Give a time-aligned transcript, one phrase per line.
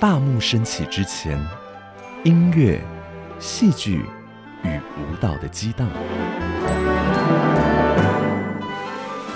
[0.00, 1.36] 大幕升起之前，
[2.22, 2.80] 音乐、
[3.40, 4.04] 戏剧
[4.62, 5.88] 与舞蹈的激荡；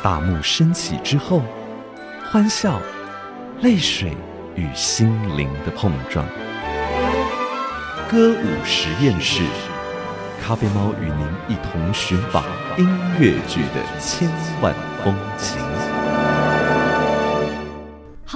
[0.04, 1.42] 大幕升起之后，
[2.30, 2.80] 欢笑、
[3.60, 4.16] 泪水
[4.54, 6.24] 与心灵的碰撞。
[8.08, 9.42] 歌舞实验室，
[10.40, 12.44] 咖啡猫与您一同寻访
[12.78, 12.88] 音
[13.18, 14.72] 乐剧的千万
[15.02, 15.71] 风情。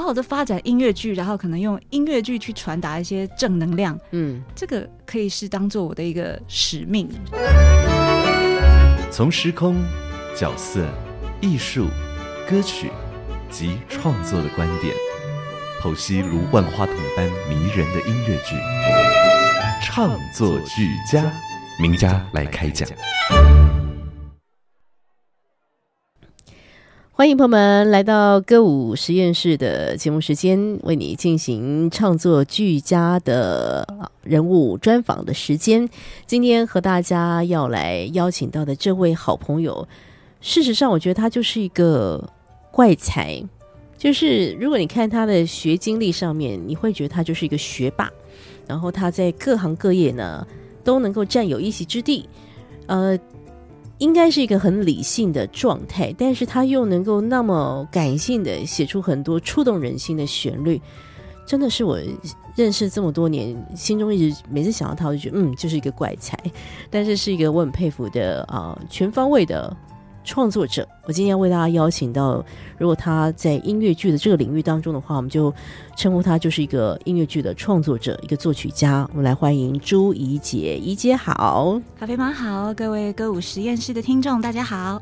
[0.07, 7.11] 好好的发展音乐剧，然后可能用音乐剧去传达一些正能量，嗯，这个可以是当做我的一个使命。
[9.11, 9.85] 从时空、
[10.33, 10.87] 角色、
[11.41, 11.89] 艺术、
[12.49, 12.89] 歌曲
[13.51, 14.95] 及创作的观点，
[15.83, 18.55] 剖析如万花筒般迷人的音乐剧，
[19.83, 21.25] 唱作俱佳，
[21.81, 22.89] 名家来开讲。
[27.19, 35.89] 欢迎朋友们来到歌舞实验室的节目时间，为你进行创作俱佳的人物专访的时间。
[36.27, 39.89] 今天和大家要来邀请到的这位好朋友，
[40.43, 42.23] 事实上我觉得他就是一个
[42.71, 43.43] 怪才，
[43.97, 48.13] 就是如果你看他的学经历上面，你会觉得他就是一个学霸，
[48.67, 50.47] 然后他在各行各业呢
[50.85, 52.29] 都能够占有一席之地，
[52.89, 53.19] 呃。
[53.99, 60.81] 应该是一个很理性的状态，但是他又能够那么感性的写出很多触动人心的旋律，
[61.47, 61.99] 真的是我
[62.55, 66.39] 认识这么多年，心中一直每次想到他，我就觉得嗯，就是一个怪才，
[66.91, 69.77] 但是是一个我很佩服的啊，全方位的。
[70.27, 72.45] 创作者，我今天要为大家邀请到，
[72.77, 75.55] 如果他在音乐剧的这个领域当中的话，我们就
[75.97, 79.09] 称呼他就是一个音乐剧的创作者，一个作曲家。
[79.13, 85.01] 我们来欢迎朱怡姐，怡姐好，咖啡猫好，各位歌舞实验室的听众大家好，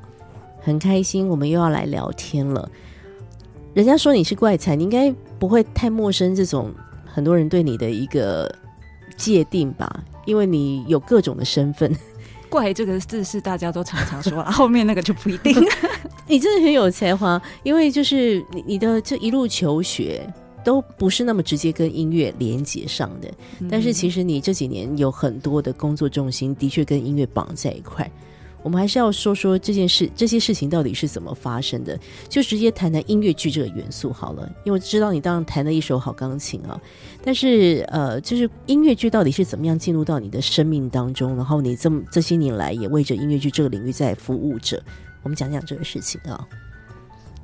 [0.61, 2.71] 很开心，我们又要来聊天了。
[3.73, 6.71] 人家说你是怪才，你应该不会太陌生这种
[7.07, 8.55] 很多人对你的一个
[9.17, 10.05] 界定吧？
[10.27, 11.91] 因为你有各种的身份。
[12.55, 15.53] 怪这个字是大家都常常说， 后面那个就不一定。
[16.29, 20.25] 你真的很有才华，因为就是你你的这一路求学
[20.63, 23.29] 都不是那么直接跟音乐连接上的，
[23.69, 28.09] 但是其实你这几年有很多的工作重心的确跟音乐绑在一块。
[28.65, 32.01] 我们还是要说说这件事，这些事情到底是怎么发生的？
[32.31, 36.81] 就直接谈谈音乐剧这个元素好了，因为我知道你当然弹了一手好钢琴啊，
[37.23, 41.37] 但是呃，就是音乐剧到底是怎么样进入到你的生命当中？
[41.37, 44.83] 然后你这么这些年来也为着音乐剧这个领域在服务着，
[45.23, 46.49] 我们讲讲这个事情啊。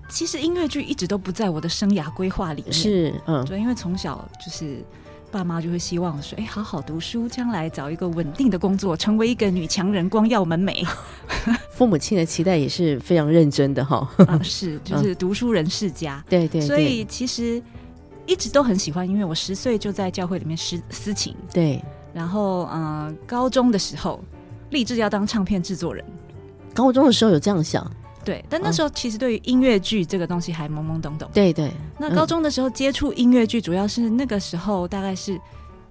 [0.08, 4.82] 其实音乐剧一直都不在我的生涯规划里面，是嗯，对，因为从小就是。
[5.30, 10.86] 爸妈就会希望说：“哎，好好读书，将来找一个稳定的工作，成为一个女强人，光耀门楣。
[11.70, 14.08] ”父母亲的期待也是非常认真的哈。
[14.26, 16.22] 啊，是， 就是读书人世家。
[16.28, 16.60] 对对。
[16.60, 17.62] 所以其实
[18.26, 19.24] 一直都很喜欢因为。
[19.24, 21.34] 我十岁就在教会里面私私琴。
[21.52, 21.82] 对。
[22.12, 24.20] 然后，嗯，高中的时候
[24.70, 26.04] 立志要当唱片制作人。
[26.74, 27.88] 高中的时候有这样想。
[28.24, 31.28] 对，但那时候其实对于音乐剧这个东西还懵懵懂懂。
[31.32, 31.70] 对对。
[31.98, 35.40] 那高中的时候接触音乐剧，主要是那个时候大概是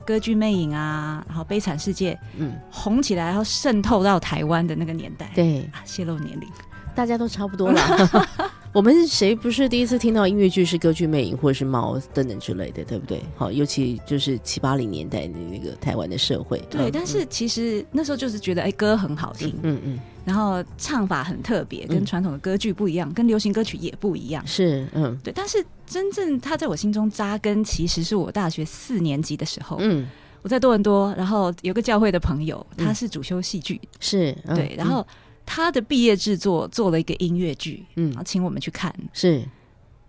[0.05, 5.31] 歌剧魅影啊，然后悲惨世界，嗯，红起来，然后渗透到台湾的那个年代。
[5.33, 6.47] 对啊，泄露年龄，
[6.95, 7.81] 大家都差不多了。
[8.71, 13.19] 我们谁不是第一次听到音乐剧是歌剧魅影或者是猫等等之类的，对不对？
[13.35, 16.59] 好，尤其就是七八零年代的那个台湾的社会。
[16.69, 19.99] 对，但是其实那时候就是觉得，哎，歌很好听，嗯嗯。
[20.29, 24.45] 然后唱法很特别，跟传统的歌剧不一样，跟流行歌曲也不一样。
[24.45, 25.33] 是，嗯，对。
[25.33, 29.77] 但是真正他在我心中扎根，其实是我大学四年级的时候。
[29.79, 30.07] 嗯，
[30.43, 34.75] 我在多伦多，然后有个教会的朋友，他是主修戏剧，是对。
[34.77, 35.03] 然后
[35.47, 38.93] 他的毕业制作做了一个音乐剧，嗯，然后请我们去看。
[39.11, 39.43] 是。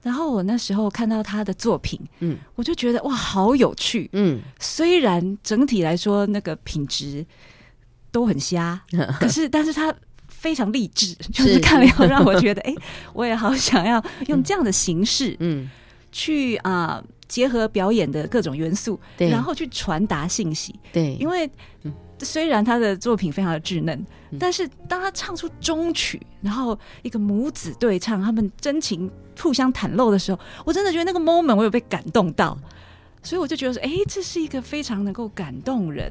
[0.03, 4.11] 然后我那时候看到他的作品，嗯，我就觉得哇，好有趣。
[4.13, 7.25] 嗯，虽然整体来说那个品质
[8.13, 8.79] 都很瞎，
[9.19, 9.95] 可是，但是他。
[10.41, 12.75] 非常励志，就是看了以后让我觉得， 哎，
[13.13, 15.69] 我也好想要用这样的形式，嗯，
[16.11, 20.75] 去啊结合表演的各种元素，然后去传达信息。
[20.95, 21.49] 对，因为
[22.21, 24.07] 虽然他的作品非常的稚嫩，
[24.39, 32.57] 但是当他唱出中曲，然后一个母子对唱，他们真情互相袒露的时候，我真的觉得那个 moment 我有被感动到，
[33.23, 36.11] 所以我就觉得说，哎，这是一个非常能够感动人。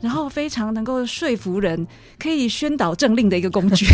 [0.00, 1.86] 然后非常能够说服人，
[2.18, 3.86] 可以宣导政令的一个工具。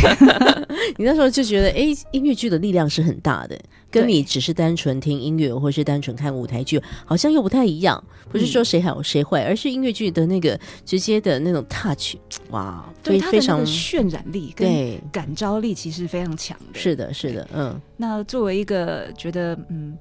[0.96, 3.56] 你那时候就觉得，哎，音乐剧的力量是很大的，
[3.90, 8.02] 跟你只是单纯听音乐或是单纯看舞台剧，好像又不太一样。
[8.28, 12.16] 不是说谁好谁坏，而是音乐剧的那个直接的那种 touch，
[12.50, 16.78] 哇，对非常渲染力跟感召力其实非常强的。
[16.78, 17.80] 是的，是的，嗯。
[17.96, 19.96] 那作为一个觉得嗯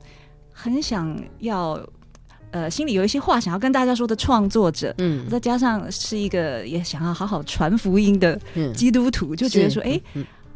[0.52, 1.80] 很想要。
[2.52, 8.40] 呃心里有一些话想要跟大家说的创作者，嗯，再加上是一个也想要好好传福音的
[8.74, 10.00] 基督徒，就觉得说，哎。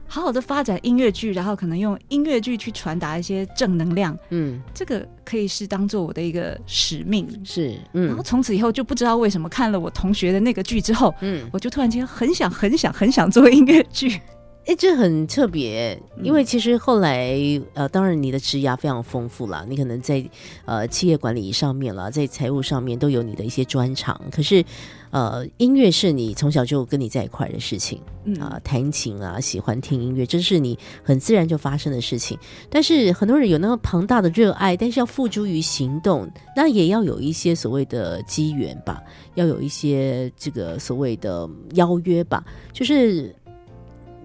[0.05, 14.21] 好好的发展音乐剧，然后可能用音乐剧去传达一些正能量，嗯，这个可以是当做我的一个使命，是，嗯，然后从此以后就不知道为什么看了我同学的那个剧之后，嗯，我就突然间很想很想很想做音乐剧。
[14.65, 17.37] 哎，这很特别，因为其实后来，
[17.73, 20.25] 呃，当然你的职涯非常丰富了，你可能在
[20.63, 24.19] 呃企业管理上面了，在财务上面都有你的一些专长。
[24.31, 24.63] 可是，
[25.11, 28.01] 呃，音乐是你从小就跟你在一块的事情，
[28.39, 32.39] 啊，弹琴啊，喜欢听音乐，这是你很自然就发生的事情。
[32.69, 36.25] 但是很多人有那么庞大的热爱，但是要付诸于行动，
[36.55, 39.03] 那也要有一些所谓的机缘吧，
[39.35, 43.35] 要有一些这个所谓的邀约吧，就是。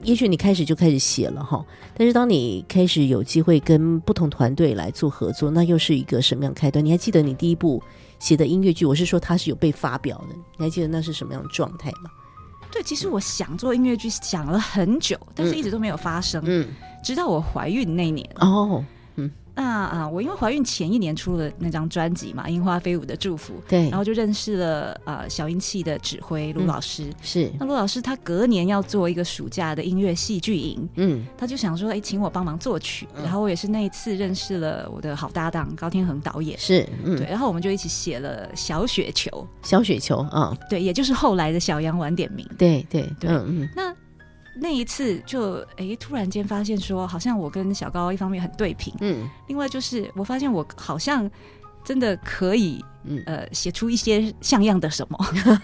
[0.02, 1.64] 也许你开始就开始写了哈，
[1.96, 6.84] 但是当你开始有机会跟不同团队来做合作，那又是一个什么样开端？
[6.84, 7.82] 你还记得你第一部
[8.18, 8.86] 写的音乐剧？
[8.86, 12.10] 我是说它是有被发表的，你还记得那是什么样的状态吗？
[12.70, 16.42] 对，其实我想做音乐剧想了很久，但是一直都没有发生。
[16.46, 16.68] 嗯，
[17.02, 18.84] 直到我怀孕那年哦。
[19.58, 27.12] 那啊，我因为怀孕前一年出了那张专辑嘛，《樱花飞舞的祝福》，对，然后就认识了呃小音器的指挥卢老师。
[27.20, 33.08] 是，那卢老师他隔年要做一个暑假的音乐戏剧营，嗯，他就想说，哎，请我帮忙作曲。
[33.16, 39.28] 然后我也是那一次认识了我的好搭档高天恒导演，是，对，然后我们就一起写了《小雪球》。
[39.68, 42.46] 小雪球啊，对，也就是后来的小羊晚点名。
[42.56, 43.92] 对对对，嗯嗯，那。
[44.60, 51.30] 那一次就哎，突然间发现说，好像我跟小高一方面很对平，嗯，另外就是我发现我好像
[51.84, 53.22] 真的可以，嗯。
[53.26, 55.18] 呃，写出一些像样的什么，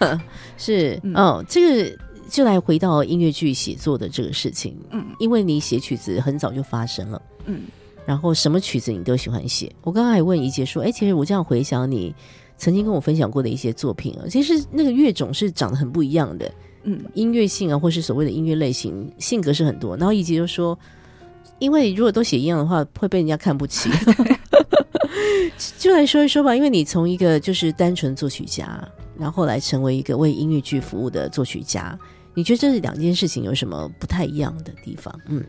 [0.57, 1.97] 是哦，这个
[2.29, 7.63] 就来回到音乐剧写作的这个事情，嗯，因为你写曲子很早就发生了，嗯，
[8.05, 9.71] 然后什么曲子你都喜欢写。
[9.83, 12.15] 我刚刚还问怡姐说，哎，其实我这样回想你
[12.57, 16.51] 曾经跟我分享过的一些作品啊，其实那个乐种是长得很不一样的。
[16.85, 19.97] 嗯，音乐性啊，或是所谓的音乐类型，性格是很多。
[19.97, 20.77] 然后以及就说，
[21.59, 23.89] 因为如果都写一样的话，会被人家看不起。
[25.77, 28.87] 就来说一说吧，因为你从一个就是单纯作曲家，
[29.17, 31.97] 然后来成为一个为音乐剧服务的作曲家，
[32.33, 35.17] 你觉得这两件事情有什么不太一样的地方？
[35.27, 35.43] 嗯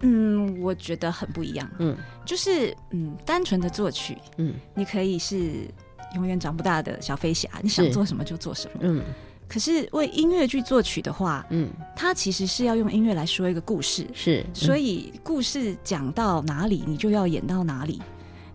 [0.00, 1.68] 嗯，我觉得很不一样。
[1.78, 5.68] 嗯，就是嗯，单纯的作曲，嗯，你可以是
[6.14, 8.80] 永远长不大的小飞侠，你想做什么就做什么。
[8.80, 9.02] 嗯。
[9.48, 18.02] 可是为音乐剧作曲的话，嗯，它其实是要用音乐来说一个故事，是，所以故事讲到哪里，你就要演到哪里。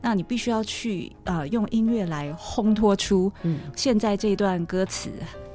[0.01, 5.11] 那你必须要去呃用音乐来烘托出，嗯，现在这段歌词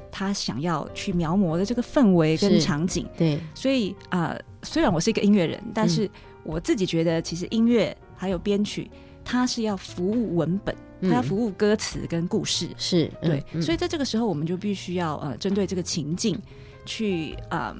[0.09, 3.39] 他想要去描摹的这个氛围跟场景，对。
[3.53, 6.09] 所以啊，虽然我是一个音乐人，但是
[6.43, 8.89] 我自己觉得，其实音乐还有编曲，
[9.23, 10.73] 它是要服务文本。
[11.01, 16.39] 他要服务歌词跟故事，是对，所以在这个时候，我们就必须要呃，针对这个情境
[16.85, 17.75] 去呃，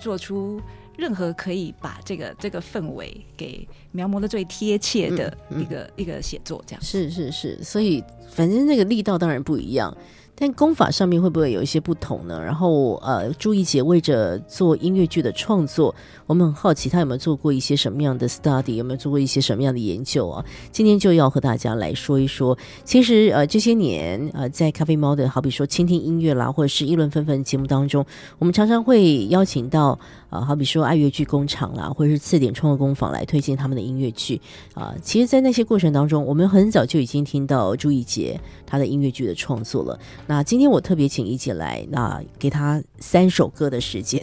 [0.00, 0.60] 做出
[0.96, 6.82] 任何可以把这个这个氛围给描摹的最贴切的一个一个写作，这样。
[6.82, 9.96] 是是是，所以反正那个力道当然不一样。
[10.36, 12.42] 但功法上面会不会有一些不同呢？
[12.42, 15.94] 然后，呃，朱一杰为着做音乐剧的创作，
[16.26, 20.44] 我们很好奇他有没有做过一些什么样的 study，有没有做过一些什么样的研究啊？
[20.72, 22.56] 今天就要和大家来说一说。
[22.84, 28.04] 其实，呃，这些年，呃，在咖啡猫的好比说倾听音乐啦，或者是议论纷纷节目当中，
[28.38, 29.98] 我们常常会邀请到。
[30.34, 34.40] 啊，好比说爱乐剧工厂啦，或者是次点创作工坊来推荐他们的音乐剧
[34.74, 34.92] 啊。
[35.00, 39.96] 其实，在那些过程当中，我们很早就已经听到朱一杰他的音乐剧的创作了。
[40.26, 44.20] 那今天我特别请一姐来，那给他三首歌的时间。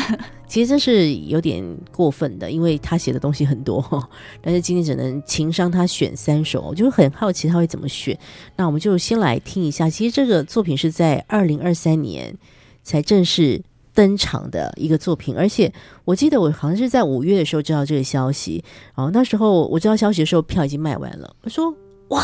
[0.46, 3.82] 其实这是有点过分的，因为他写的东西很多，
[4.42, 8.16] 但是今天只能情商他选三首，我就很好奇他会怎么选。
[8.56, 9.88] 那我们就先来听一下。
[9.88, 12.36] 其实这个作品是在二零二三年
[12.82, 13.62] 才正式。
[13.94, 15.72] 登场的一个作品，而且
[16.04, 18.62] 我记得我好像是在五月的时候知道这个消息，
[18.94, 21.36] 然后那时候我知道消息的时候票已经卖完了。
[21.42, 21.72] 我说
[22.08, 22.22] ：“哇，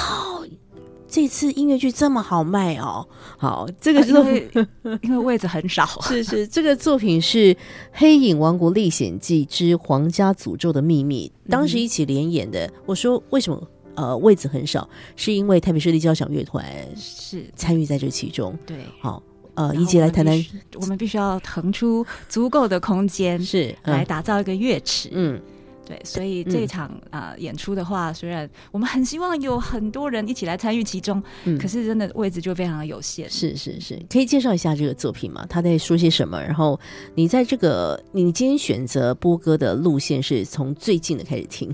[1.08, 3.06] 这次音乐剧这么好卖哦！”
[3.38, 4.50] 好，这个因为
[5.02, 7.54] 因为位置很少，是是，这个作品是
[7.92, 12.70] 《黑影王国历险记之皇家诅咒的秘密》，当时一起联演的。
[12.84, 14.88] 我说为什么呃位置很少？
[15.14, 16.64] 是因为台北市立交响乐团
[16.96, 18.56] 是参与在这其中。
[18.66, 19.22] 对，好。
[19.60, 25.10] 呃，一起来谈谈，我们必须要腾出足够的空间，是来打造一个乐池。
[25.12, 25.38] 嗯，
[25.84, 33.28] 对，所以这场啊演出的话，虽然我们很希望有很多人一起来参与其中，嗯可是真的位置就非常的有限。
[33.28, 35.44] 是是是，可以介绍一下这个作品吗？
[35.46, 36.40] 他在说些什么？
[36.40, 36.80] 然后
[37.14, 41.70] 你在这个你今天选择播歌的路线是从最近的开始听。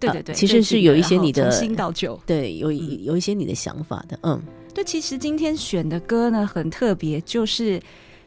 [0.00, 4.42] 对对对，其实是有一些你的新到旧，对，有有一些你的想法的，嗯，
[4.74, 7.80] 对，其实今天选的歌呢很特别，就是。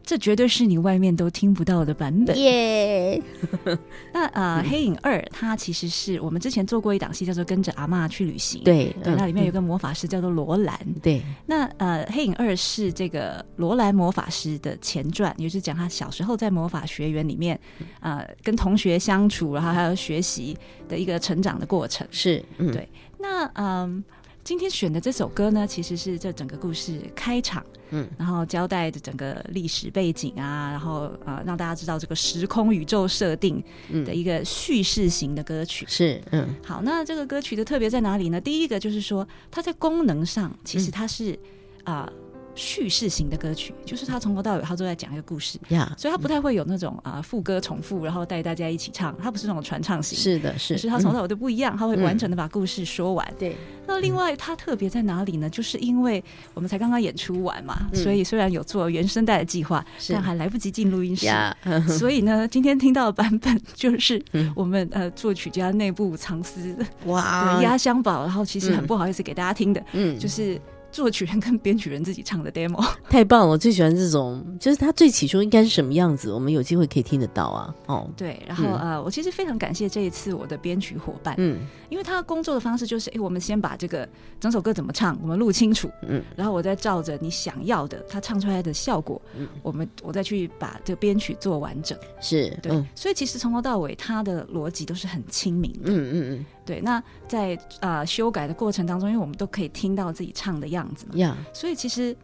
[0.09, 3.21] 这绝对是你外面都听不到的版本耶！
[4.13, 8.61] 那呃，《黑影二》它其实是我们之前做过一档戏，叫做《跟着阿妈去旅行》。
[8.63, 10.79] 对对，那里面有个魔法师叫做罗兰。
[11.03, 17.59] 对，那呃，《黑影二》是这个罗兰魔法师的前传，也就是讲他小时候在魔法学院里面
[17.99, 22.07] 呃跟同学相处，然后还有学习的一个成长的过程。
[22.11, 22.87] 是，嗯对。
[23.19, 24.01] 那嗯。
[24.47, 33.61] 今天选的这首歌呢，其实是这整个故事开场，嗯，然后交代的整个历史背景啊，然后呃，让大家知道这个时空宇宙设定
[34.05, 35.85] 的一个叙事型的歌曲。
[35.89, 38.39] 是，嗯，好，那这个歌曲的特别在哪里呢？
[38.39, 41.37] 第一个就是说，它在功能上其实它是
[41.83, 42.09] 啊。
[42.57, 53.33] 叙事型的歌曲，就是他从头到尾他都在讲一个故事，呀，所以他不太会有那种啊副歌重复，然后带大家一起唱，他不是那种传唱型，是的，是，是他从头到尾都不一样，他会完整的把故事说完。
[53.37, 55.47] 对，那另外他特别在哪里呢？
[55.49, 56.23] 就是因为
[56.55, 61.27] 我们才刚刚演出完嘛，所以虽然有做原声带的计划，但还来不及进录音室，
[61.87, 64.19] 所以呢，今天听到的版本就是
[64.55, 67.61] 我们呃作曲家内部藏私哇。
[67.61, 70.59] 压箱宝，然后其实很不好意思给大家听的，嗯，就是。
[70.91, 77.75] 作曲人跟编曲人自己唱的 demo 太棒了，我最喜欢这种，就是他最起初应该是什么样子，我们有机会可以听得到啊。
[77.85, 84.07] 哦，对，然后呃，我其实非常感谢这一次我的编曲伙伴，嗯，因为他工作的方式就是，哎，我们先把这个
[84.39, 96.45] 整首歌怎么唱，我们录清楚，嗯，然后我再照着你想要的他唱出来的效果，嗯，我们我再去把这个编曲做完整，是对，所以其实从头到尾他的逻辑都是很亲民的，嗯嗯嗯。
[96.67, 101.13] 对，那在啊修改的过程当中，因为我们都可以听到自己唱的样子嘛，
[101.53, 102.15] 所以其实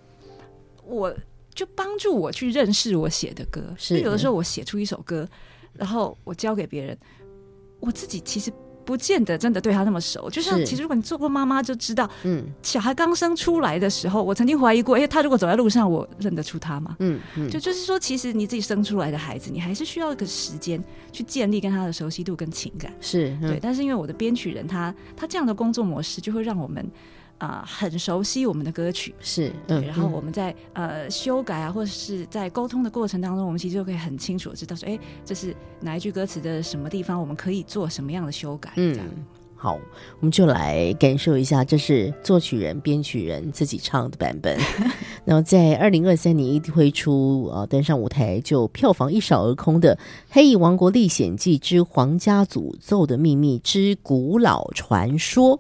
[0.86, 1.12] 我
[1.56, 3.74] 就帮助我去认识我写的歌。
[3.78, 5.28] 是有的时候我写出一首歌，
[5.72, 6.98] 然后我交给别人，
[7.80, 8.52] 我自己其实。
[8.86, 16.96] 不见得真的对他那么熟，就像其实如果你做过妈妈就知道，嗯，小孩刚生出来的时候，我曾经怀疑过，哎，他如果走在路上，我认得出他吗？
[17.00, 23.60] 嗯嗯，就就是说，其实你自己生出来的孩子，你还是需要一个时间去建立跟他的熟悉度跟情感，是对。
[23.62, 26.86] 但是因为我的编曲人，他他这样的工作模式，就会让我们。
[27.44, 29.86] 啊，很熟悉我们的歌曲，是，对。
[29.86, 38.72] 然后我们在呃修改啊，或者是在沟通的过程当中，我们其实就可以很清楚的知道说，哎，这是哪一句歌词的什么地方，我们可以做什么样的修改。
[38.78, 38.98] 嗯，
[39.58, 39.74] 好，
[40.22, 44.58] 我们就来感受一下，这是作曲人、编曲人自己唱的版本。
[45.26, 49.94] 然后在二零二三年一推出，呃，登上舞台就票房一扫而空的
[50.30, 55.58] 《黑翼王国历险记之皇家诅咒的秘密之古老传说》。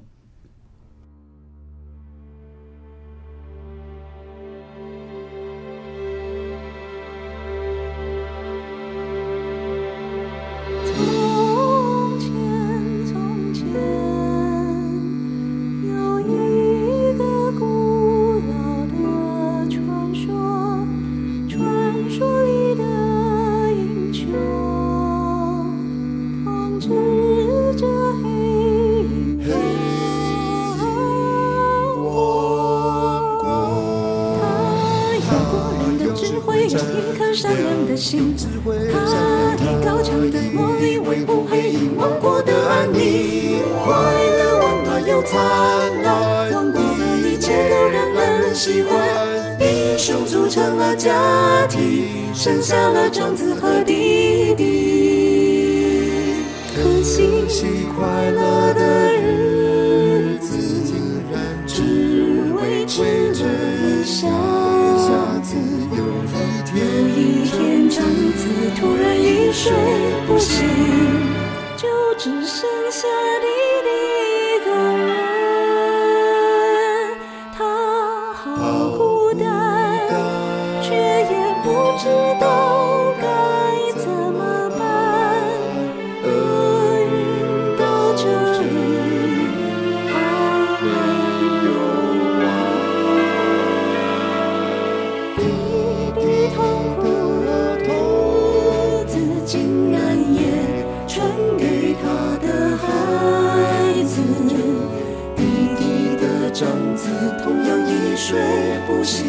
[108.34, 108.42] 睡
[108.88, 109.28] 不醒，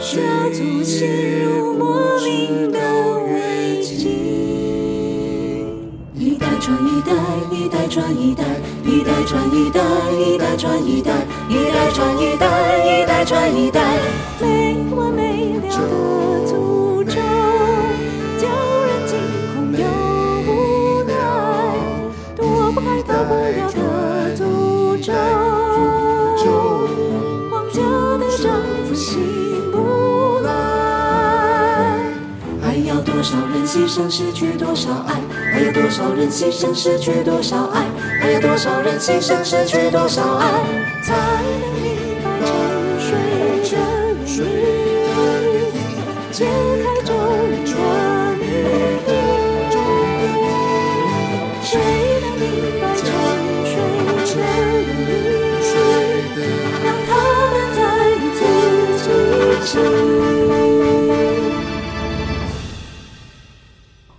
[0.00, 0.16] 家
[0.50, 2.78] 族陷入莫名的
[3.26, 4.08] 危机。
[6.14, 7.12] 一代传一代，
[7.52, 8.44] 一代传一代，
[8.82, 11.12] 一代传一代，一代传一代，
[11.50, 12.46] 一代传一代，
[12.82, 13.98] 一代传一代，
[14.40, 16.17] 没完没了的
[33.88, 35.14] 牺牲，失去多少爱？
[35.50, 37.86] 还有多少人牺牲，失去多少爱？
[38.20, 40.46] 还有多少人牺牲，失去多少爱？
[41.02, 41.88] 才能明
[42.22, 42.28] 白
[43.00, 43.08] 沉
[44.26, 44.46] 睡的
[45.32, 45.80] 意义，
[46.30, 47.14] 解开咒
[47.48, 47.76] 语的
[48.36, 48.42] 谜
[49.06, 49.08] 底。
[51.62, 51.70] 谁
[52.20, 52.44] 能明
[52.78, 53.00] 白沉
[53.72, 54.44] 睡的
[54.84, 55.64] 意
[56.36, 56.36] 义？
[56.84, 57.10] 让他
[57.52, 57.78] 们再
[58.10, 58.38] 一次
[58.98, 59.06] 记
[59.64, 60.07] 起。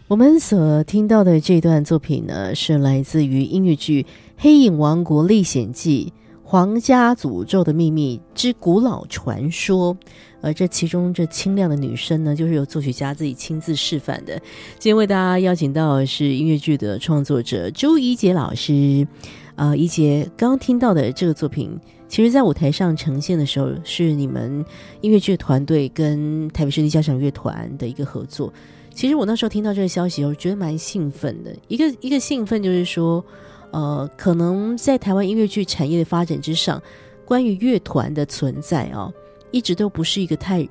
[0.09, 4.01] 我们所听到的这段作品呢，是来自于音乐剧
[4.37, 6.11] 《黑影王国历险记》
[6.43, 9.95] 皇家诅咒的秘密之古老传说。
[10.41, 14.35] 而这其中这清亮的女声呢，就是由作曲家自己亲自示范的。
[14.79, 19.07] 今天为大家邀请到的是音乐剧的创作者周怡杰老师。
[19.57, 24.65] 呃，怡杰刚刚听到的这个作品，其实在舞台上呈现的时候，是你们
[25.01, 28.51] 音乐剧团队跟台北市立交响乐团的一个合作。
[29.00, 31.56] 其实我那时候听到这个消息，我觉得蛮兴奋的。
[31.70, 33.24] 一个一个兴奋就是说，
[33.72, 36.84] 呃，可能在台湾音乐剧产业的发展之上，
[37.24, 39.10] 关于乐团的存在啊，
[39.51, 40.68] 一直都不是一个太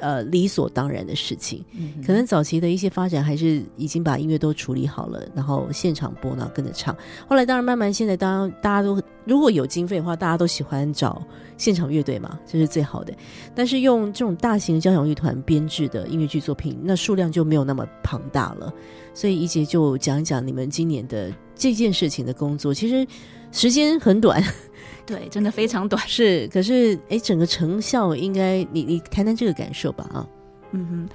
[0.00, 1.64] 呃理所当然的事情。
[2.06, 6.96] 可能早期的一些发展还是已经把音乐都处理好了，然后现场播，然后跟着唱。
[7.28, 11.22] 后来当然慢慢现在当大家都如果有经费的话，大家都喜欢找
[11.56, 13.12] 现场乐队嘛，这是最好的。
[13.54, 18.72] 但是用这种大型交响乐团编制的音乐剧作品，那数量就没有那么庞大了。
[19.14, 23.06] 所以一杰就讲一讲你们今年的这件事情的工作，其实
[23.50, 24.42] 时间很短，
[25.06, 26.02] 对，真的非常短。
[26.08, 30.28] 是，可是哎，整个成效应该你你谈谈这个感受吧啊。
[30.72, 31.08] 嗯哼，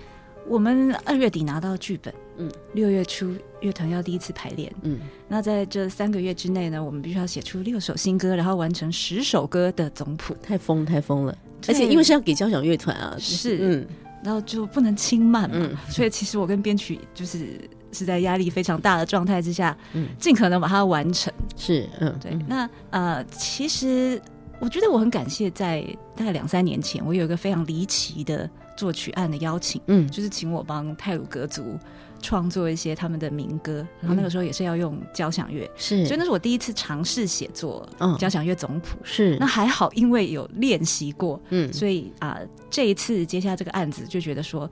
[0.48, 2.48] 我们二月底拿到剧本，嗯。
[2.48, 5.00] 嗯，六月初乐团要第一次排练，嗯。
[5.27, 13.58] 那在这三个月之内呢，我们必须要写出六首新歌，然后完成十首歌的总谱，太疯太疯了，而且因为是要给交响乐团啊，是。
[13.62, 13.88] 嗯。
[14.23, 15.77] 然后就不能轻慢嘛，嗯。
[15.89, 17.60] 所以其实我跟编曲就是
[17.91, 20.08] 是在压力非常大的状态之下，嗯。
[20.19, 21.32] 尽可能把它完成。
[21.56, 22.45] 是嗯对，嗯。
[22.47, 24.21] 那呃，其实
[24.60, 25.82] 我觉得我很感谢，在
[26.15, 30.10] 大概两三年前，我有一个非常离奇的作曲案的邀请，嗯。
[30.10, 31.77] 就是请我帮泰鲁格族
[32.21, 38.15] 创作一些他们的民歌，然后那个时候也是要用交响乐，是，所以那是我第一次尝试写作嗯。
[38.17, 38.97] 交响乐总谱。
[39.04, 39.36] 是。
[39.39, 41.71] 那还好，因为有练习过，嗯。
[41.73, 44.69] 所以啊、这一次接下这个案子，就觉得说，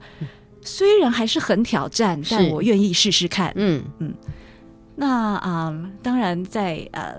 [0.62, 3.52] 虽然还是很挑战，但我愿意试试看。
[3.56, 3.82] 嗯。
[3.98, 4.14] 嗯。
[4.96, 7.14] 那啊、当然在呃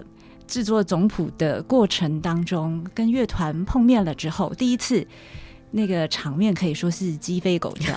[0.47, 5.05] 制作总谱的过程当中，跟乐团碰面了之后，第一次
[5.71, 7.95] 那个场面可以说是鸡飞狗跳。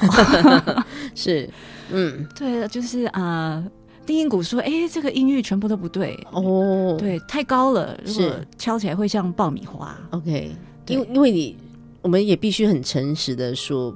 [1.15, 1.49] 是。
[1.91, 2.27] 嗯。
[2.35, 3.63] 对，就是啊、
[4.07, 6.97] 低音鼓说：“哎，这个音域全部都不对，哦。
[6.99, 8.47] 对，太高了，如果是。
[8.57, 9.95] 敲起来会像爆米花。
[10.11, 10.51] OK，
[10.87, 11.57] 因为因为你
[12.01, 13.95] 我们也必须很诚实的说，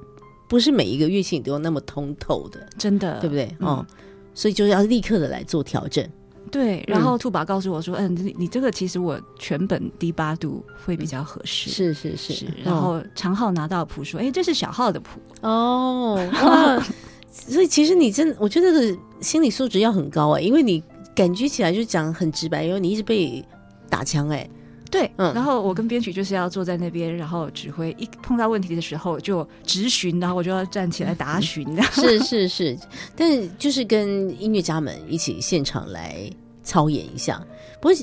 [0.48, 3.54] 不是每一个乐器你都有那么通透的，”真的，对不对？
[3.60, 3.86] 嗯哦，
[4.34, 6.04] 所以就是要立刻的来做调整。
[6.50, 15.20] 对，然后兔宝告诉我说：“嗯，你你这个其实我全本低八度会比较合适。”是是是，是，然后长号拿到谱说：“哎，这是小号的谱。
[15.42, 16.82] 哦，哇
[17.30, 20.82] 所以其实你真，我觉得这个心理素质要很高哎，因为你
[21.14, 23.44] 感觉起来就讲很直白，因为你一直被
[23.90, 24.48] 打枪哎，”
[24.90, 31.64] 对，嗯然后我跟编曲就是要坐在那边，然后指挥，一碰到问题的时候就直询，然后我就要站起来答询。
[31.76, 32.78] 这 样是是是，
[33.14, 36.30] 但是就是跟音乐家们一起现场来
[36.62, 37.44] 操演一下。
[37.80, 37.96] 不过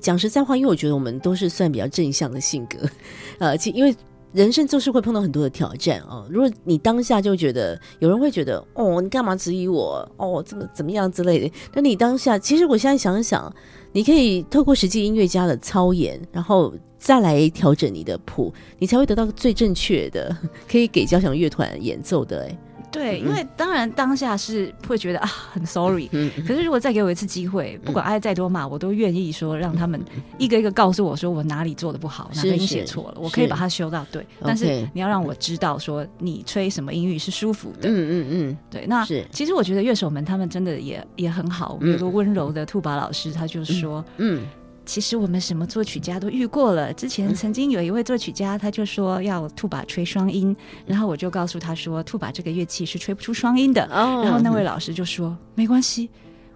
[0.00, 2.78] 讲实在话，因为我觉得我们都是算比较正向的性格，
[3.38, 3.94] 呃，其因为
[4.32, 6.26] 人生就是会碰到很多的挑战啊。
[6.28, 10.06] 如果你当下就觉得有人会觉得哦，你干嘛质疑我？
[10.16, 13.50] 哦，怎么怎么样之类的，那你当下其实我现在想想，
[13.94, 16.74] 你可以透过实际音乐家的操演，然后。
[16.96, 20.34] 再来调整你的谱，你才会得到最正确的，
[20.66, 22.46] 可以给交响乐团演奏的。
[22.48, 22.58] 哎，
[22.94, 30.00] 对，因为当然当下是会觉得啊很 sorry，嗯，可是如果再给我一次机会，不管挨再多骂，我都愿意说让他们
[30.38, 34.24] 一个一个告诉我说我哪里做的不好，哪是个音写错了，我可以把它修到对。
[34.40, 37.88] 但是你要让我知道说你吹什么音域是舒服的。
[37.88, 41.78] 嗯嗯嗯对，那其实我觉得乐手们他们真的也也很好。
[41.80, 44.04] 嗯有个温柔的兔宝老师，他就说。
[44.18, 44.46] 嗯
[44.86, 46.92] 其实我们什么作曲家都遇过了。
[46.92, 50.54] 之前曾经有一位作曲家，他就说要兔把吹双音，
[50.86, 53.82] 然后我就告诉他说，兔把这个乐器是吹不出双音的。
[53.90, 56.10] 哦然后那位老师就说，没关系，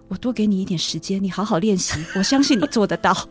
[0.07, 3.13] 我多给你一点时间，你好好练习，我相信你做得到。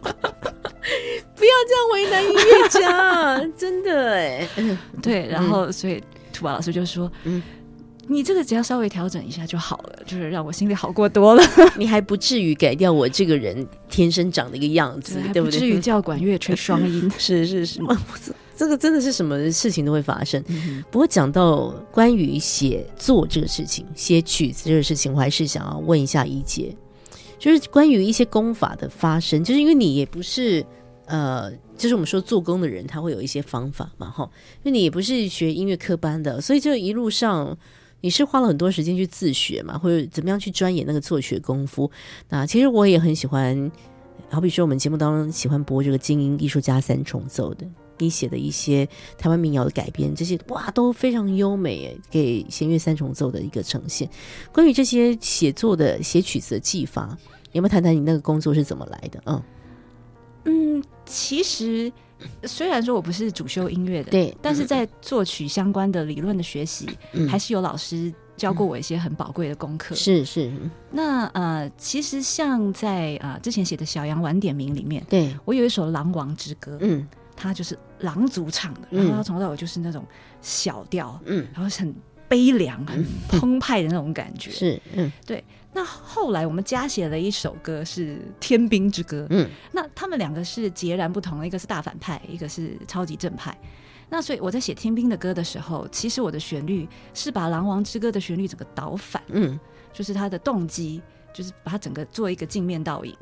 [1.34, 4.48] 不要这样为难音乐家，真的哎，
[5.00, 7.40] 对，然后所以兔把老师就说，嗯
[8.08, 11.42] 你这个只要稍微调整一下就好了，就是让我心里好过多了，
[11.76, 15.58] 你还不至于改掉我这个人天生长的一个样子，还对不对？
[15.58, 17.10] 不至于叫管乐吹双音。
[17.18, 17.80] 是是是，
[18.56, 20.42] 这个真的是什么事情都会发生。
[20.90, 26.74] 不过讲到关于写作这个事情，写曲子这个事情，我还是想要问一下一姐，
[27.38, 30.64] 就是关于一些功法的发生，就是因为你也不是
[31.06, 34.28] 呃，就是我们说做工的人，他会有一些方法嘛，哈，
[34.64, 37.56] 因为你也不是学音乐科班的，所以就一路上
[38.00, 41.90] 你是花了很多时间去自学嘛，或者怎么样去钻研那个作曲功夫。
[42.28, 43.70] 那其实我也很喜欢。
[44.30, 54.06] 好比说，我们节目当中喜欢播这个精英艺术家三重奏的，你写的一些台湾民谣的改编，这些哇都非常优美，给弦乐三重奏的一个呈现。
[54.52, 57.16] 关于这些写作的写曲子的技法，
[57.52, 59.22] 有没有谈谈你那个工作是怎么来的？
[59.24, 59.42] 嗯
[60.44, 61.90] 嗯，其实
[62.44, 66.88] 虽然说我不是主修音乐的，对，但是在作曲相关的理论的学习，
[67.28, 68.12] 还是有老师。
[68.38, 70.48] 教过我一些很宝贵的功课，是是。
[70.92, 75.36] 那呃，其实像在啊之前写的《小羊晚点名》里面，对。
[75.44, 77.04] 我有一首《狼王之歌》，嗯，
[77.34, 80.06] 它就是狼族唱的，然后它从头到尾就是那种
[80.40, 81.92] 小调，嗯，然后很
[82.28, 85.42] 悲凉、很澎湃的那种感觉， 是，嗯，对。
[85.78, 93.56] 那后来我们加写了一首歌是《天兵之歌》，嗯，那他们两个是截然不同的，一个是大反派，一个是超级正派。
[94.08, 99.56] 那所以我在写天兵的歌的时候，其实我的旋律是把狼王之歌的旋律整个倒反，嗯，
[99.92, 101.00] 就是它的动机，
[101.32, 103.16] 就是把它整个做一个镜面倒影，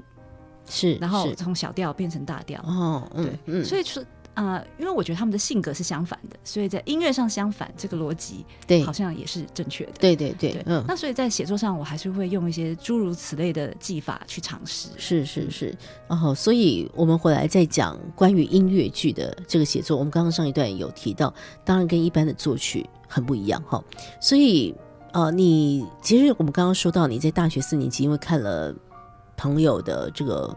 [0.66, 3.06] 是，然后从小调变成大调，哦，
[3.44, 4.02] 对，所以说。
[4.36, 9.92] 啊，因为我觉得他们的性格是相反的，所以在音乐上相反，这个逻辑对好像也是正确的。
[9.98, 10.84] 对对对，嗯。
[10.86, 14.90] 那所以在写作上，我还是会用一些诸如此类的技法去尝试。
[14.98, 15.74] 是是是，
[16.06, 19.96] 然后，所以我们回来再讲关于音乐剧的这个写作。
[19.96, 21.32] 我们刚刚上一段有提到，
[21.64, 23.82] 当然跟一般的作曲很不一样哈。
[24.20, 24.74] 所以，
[25.14, 28.74] 呃，你其实我们刚刚说到你在大学四年级，因为看了
[29.34, 30.54] 朋友的这个。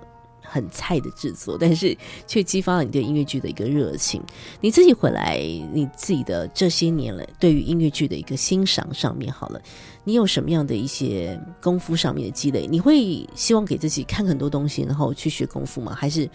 [0.50, 4.22] 很菜的制作，但是却激发了你对音乐剧的一个热情。
[4.60, 5.38] 你自己回来，
[5.72, 9.62] 你自己的这些年了，对于音乐剧的一个欣赏上面，好了，
[10.04, 12.68] 你有什么样的一些功夫上面的积累？
[12.68, 15.94] 你会希望给自己看很多东西，然后去学功夫吗？
[15.94, 16.30] 还是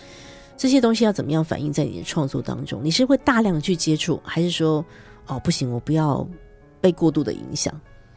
[0.57, 2.81] 这些东西要怎么样反映在你的创作当中？
[2.85, 4.85] 你是会大量的去接触，还是说，
[5.27, 6.27] 哦，不行，我不要
[6.81, 7.74] 被过度的影响？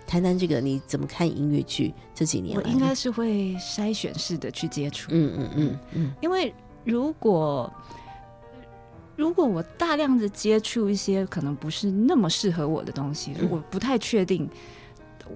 [0.07, 2.57] 谈谈这个，你怎么看音乐剧这几年？
[2.57, 5.11] 我应该是会筛选式的去接触。
[5.11, 6.53] 嗯嗯嗯嗯，因为
[6.85, 7.71] 如果
[9.15, 14.49] 如果我大量的接触一些可能不是那么适合我的东西，我不太确定，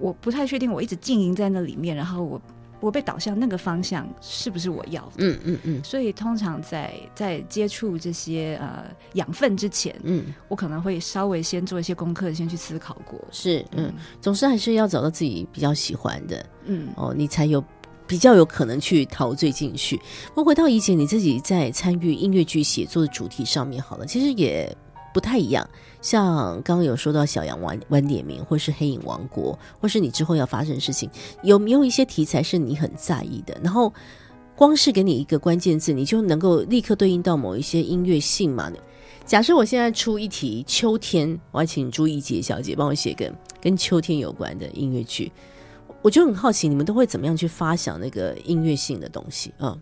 [0.00, 2.40] 我不太确定，我一直经营在那里面，然后我。
[2.82, 5.12] 我被导向那个方向是不是我要的？
[5.18, 5.84] 嗯嗯嗯。
[5.84, 13.18] 所以通常在在接触这些呃养分之前，嗯，我可能会稍微先做一些功课，先去思考过。
[13.30, 13.90] 是，嗯，
[14.20, 17.64] 总是还是要找到自己比较喜欢的，嗯，哦，你才有
[18.06, 19.98] 比较有可能去陶醉进去。
[20.34, 24.76] 我回到以前你自己在参与音乐剧写作的主题上面，好了，其实也
[25.14, 25.66] 不太一样。
[26.02, 31.08] 像刚刚有说到小羊晚晚点名，或是黑影王国，或是你之后要发生的事情，
[31.42, 33.56] 有没有一些题材是你很在意的？
[33.62, 33.90] 然后
[34.54, 38.70] 光是给你一个关键字，你就能够立刻对应到某一些音乐性嘛？
[39.24, 45.30] 假设我现在出一题秋天，我要请朱一杰小姐帮我写个跟秋天有关的音乐剧，
[46.02, 49.80] 我就很好奇你们都会怎么样去发想那个音乐性的东西嗯，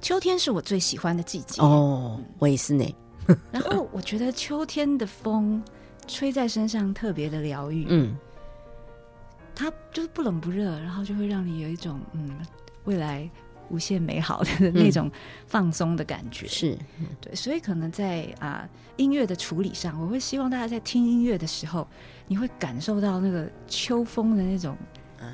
[0.00, 2.84] 秋天是我最喜欢的季节哦，我也是呢。
[3.52, 5.62] 然后我觉得秋天的风
[6.06, 8.16] 吹在身上特别的疗愈，嗯，
[9.54, 12.30] 它就是不冷不热，然后就会让你有一种嗯
[12.84, 13.30] 未来
[13.70, 15.10] 无限美好的那种
[15.46, 16.78] 放松的感觉，是
[17.20, 21.86] 对，所以可能在啊音乐的处理上，我会希望大家在听音乐的时候，
[22.26, 24.76] 你会感受到那个秋风的那种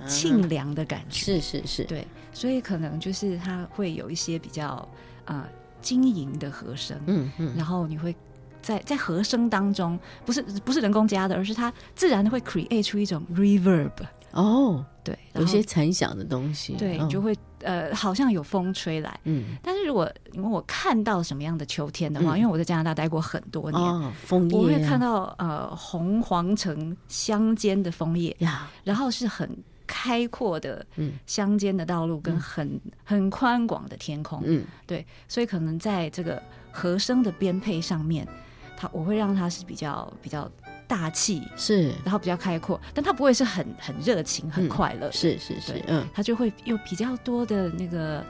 [0.06, 4.88] 沁凉的感觉，是是是，对，所以可能就是它会有一些比较
[5.24, 5.48] 啊。
[5.80, 8.14] 晶莹的和声，嗯嗯，然后你会
[8.60, 13.92] 在在和声当中，不是不是人工加的，而是它自然的会 create 出一种 reverb。
[14.32, 19.18] 哦，对，有些残响的东西，对，就会呃，好像有风吹来。
[19.24, 29.48] 嗯，但是如果因为我看到什么样的秋天的话，因为我在加拿大待过很多年，枫叶，我会看到呃红黄橙相间的枫叶呀，然后是很。
[29.88, 30.86] 开阔的
[31.26, 38.28] 乡间的道路跟很很宽广的天空，嗯，对，所以可能在这个和声的编配上面，
[38.76, 40.48] 它我会让它是比较比较
[40.86, 48.24] 大气，是，然后比较开阔，但它不会是很很热情、很快乐，是是是，嗯，它就会有比较多的那个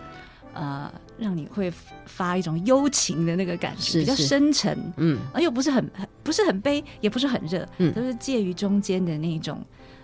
[0.54, 1.70] 呃，让你会
[2.06, 9.60] 发一种幽情的那个感觉，比较深沉，嗯，而又不是很很不是很悲，也不是很热，嗯，都是介于中间的那种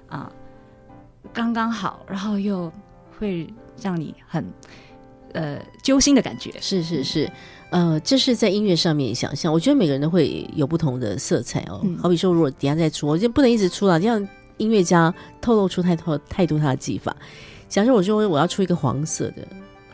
[0.08, 0.30] 啊。
[1.32, 2.70] 刚刚好，然后又
[3.18, 3.46] 会
[3.80, 4.44] 让你很
[5.32, 6.52] 呃揪心的感觉。
[6.60, 7.30] 是是是，
[7.70, 11.84] 呃，这是在音乐上面想象，我觉得每个人都会有不同的色彩哦。
[12.00, 17.14] 好比说，如果底下再出，我就不能一直出了，这样音乐家透露出太多太多他的技法。
[17.68, 19.46] 假设我说我要出一个黄色的。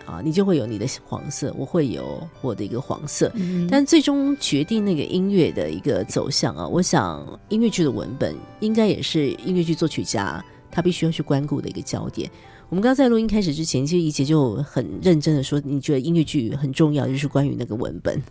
[0.07, 3.31] 啊，你就会有你的黄色，我会有我的一个黄色，
[3.71, 12.31] 但最终决定那个音乐的一个走向啊，我想音乐剧的文本应该也是音乐剧作曲家他必须要去关顾的一个焦点。
[12.69, 18.23] 我们刚刚在录音开始之前，其实怡姐就很认真的说，你觉得音乐剧很重要，就是关于那个文本。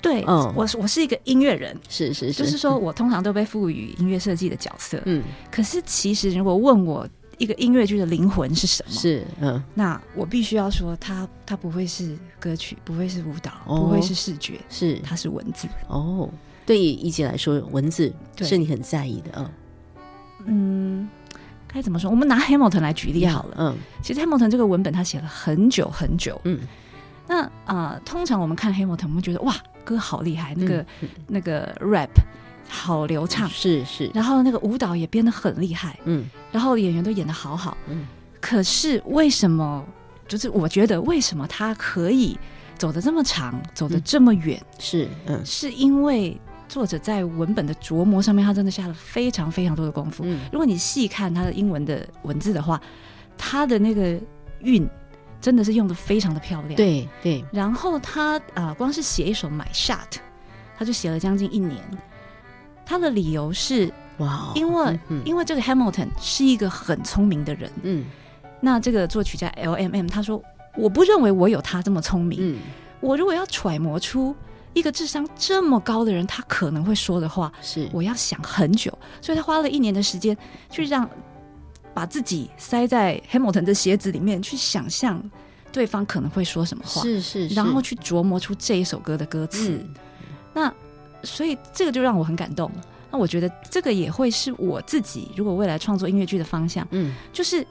[0.00, 7.08] 对，嗯，我我是一个音乐人，是是，就是说我通常都被赋予音乐设计的角色，嗯，可是其实如果问我。
[7.38, 8.92] 一个音乐剧的灵魂是什么？
[8.92, 15.66] 是嗯，那我必须要说，它它不会是歌曲，不会是舞蹈，不会是视觉，是它是文字。
[15.88, 16.30] 哦，
[16.64, 19.50] 对于一姐来说，文字是你很在意的嗯。
[20.44, 21.08] 嗯，
[21.72, 22.10] 该怎么说？
[22.10, 23.56] 我们拿 Hamilton 来举例好了。
[23.58, 26.40] 嗯，其实 Hamilton 这个文本他写了很久很久。
[26.44, 26.60] 嗯，
[27.28, 29.54] 那啊，通常我们看 Hamilton，我们觉得哇，
[29.84, 30.86] 歌好厉害，那个
[31.26, 32.10] 那个 rap。
[32.74, 38.06] 好流畅，是是，然后那个舞蹈也编得很厉害，嗯，然后演员都演得好好，嗯，
[38.40, 39.84] 可是为什么？
[40.26, 42.38] 就是我觉得为什么他可以
[42.78, 44.58] 走得这么长，走得这么远？
[44.78, 46.40] 是，嗯，是因为
[46.72, 50.24] 作者在文本的琢磨上面，他真的下了非常非常多的功夫。
[50.24, 52.80] 嗯，如果你细看他的英文的文字的话，
[53.36, 54.18] 他的那个
[54.60, 54.88] 韵
[55.38, 56.74] 真的是用的非常的漂亮。
[56.74, 59.98] 对对，然后他啊，光是写一首《My Shot》，
[60.78, 61.78] 他就写了将近一年。
[62.86, 68.06] 他的理由是哇，因为因为这个 Hamilton 是一个很聪明的人，嗯，
[68.62, 70.42] 那这个作曲家 L M M 他说，
[70.74, 72.58] 我不认为我有他这么聪明，嗯，
[73.00, 74.34] 我如果要揣摩出
[74.74, 77.88] 一个智商这么高的人他可能会说的话，是。
[77.92, 80.36] 我要想很久，所以他花了一年的时间
[80.70, 81.08] 去让
[81.94, 85.22] 把自己塞在 Hamilton 的鞋子里面去想象
[85.70, 89.84] 对方可能会说什么话，是是，然后去琢磨出这一首歌的歌词，
[90.54, 90.72] 那。
[91.24, 92.68] 所以这个就让我很感动。
[93.08, 97.64] 那我觉得这个也会是我自己如果未来创作音乐剧的方向，嗯，就是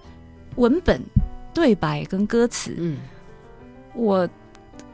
[0.56, 1.02] 文本、
[1.54, 2.98] 对白跟歌词，嗯，
[3.94, 4.26] 我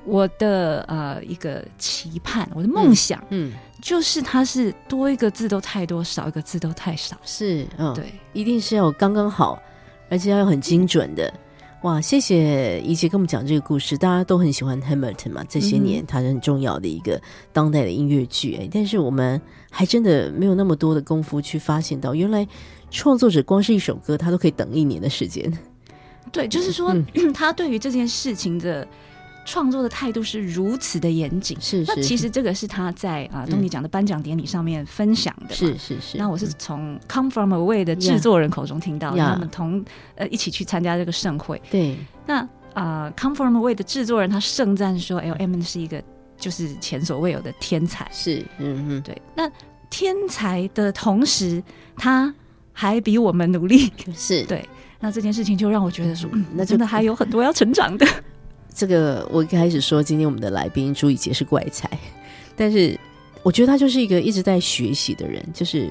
[0.07, 9.61] 我的呃一个期盼，我的梦想，嗯，就是它是多一个字都太多，少一个字都太少，是，嗯，对，一定是要刚刚好，
[10.09, 11.31] 而且要很精准的。
[11.81, 19.39] 哇，谢谢怡姐跟我们讲这个故事，大家都很喜欢 Hamilton 嘛，这些年它是很重要的一个当代的音乐剧哎，但是我们
[19.69, 22.47] 还真的没有那么多的功夫去发现到，原来
[22.89, 25.51] 创作者光是一首歌，他都可以等一年的时间。
[26.31, 26.95] 对，就是说
[27.33, 28.87] 他对于这件事情的。
[29.47, 36.17] 创作的态度是如此的严谨，是那其实这个是他在啊东尼奖的颁奖典礼上面分享的，是是是。
[36.17, 39.83] 那我是从 Come From Away 的制作人口中听到，他们同
[40.15, 41.61] 呃一起去参加这个盛会。
[41.71, 46.03] 对，那啊 Come From Away 的制作人他盛赞说，L M 是一个
[46.37, 49.19] 就是前所未有的天才，是嗯嗯对。
[49.33, 49.49] 那
[49.89, 51.63] 天才的同时，
[51.95, 52.35] 他
[52.73, 54.43] 还比我们努力，是。
[54.43, 54.67] 对。
[54.99, 58.05] 那这件事情就让我觉得说，嗯那真的还有很多要成长的。
[58.77, 61.89] 这个我一开始说，今天我们的来宾朱以杰是怪才，
[62.55, 62.95] 但是
[63.41, 65.43] 我觉得他就是一个一直在学习的人。
[65.51, 65.89] 就是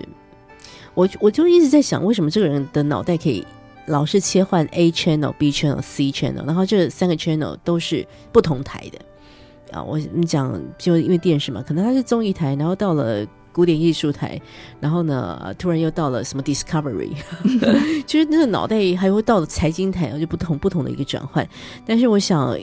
[0.94, 3.44] 我我就一直在想，为什么这个人的脑袋可以
[3.87, 9.83] 老是切换 A channel、B channel、C channel，然后这三个 channel 都是不同台的啊？
[9.83, 14.38] 我你讲，就因为电视嘛，可能他是综艺台，然后到了古典艺术台，
[14.79, 17.12] 然后呢，突然又到了什么 Discovery，
[18.07, 21.49] 就是那个脑袋还会到了财经台，就不同不同的一个转换。
[21.87, 22.55] 但是我想。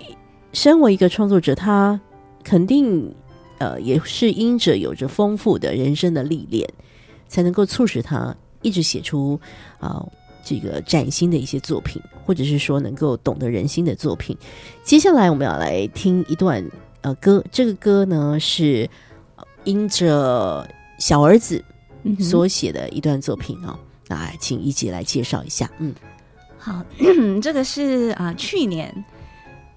[0.56, 2.00] 身为一个创作者，他
[2.44, 3.12] 肯定
[3.58, 6.70] 呃也是因着有着丰富的人生的历练，
[7.28, 9.40] 才能够促使他一直写出
[9.80, 10.06] 啊
[10.46, 14.38] 这个崭新的一些作品，或者是说能够懂得人心的作品。
[14.84, 16.64] 接下来我们要来听一段
[17.02, 18.88] 呃歌，这个歌呢是
[19.64, 21.64] 因着小儿子
[22.20, 23.78] 所写的一段作品啊，
[24.08, 25.70] 那请一姐来介绍一下。
[25.80, 25.94] 嗯，
[26.58, 26.84] 好，
[27.42, 28.94] 这个是啊去年。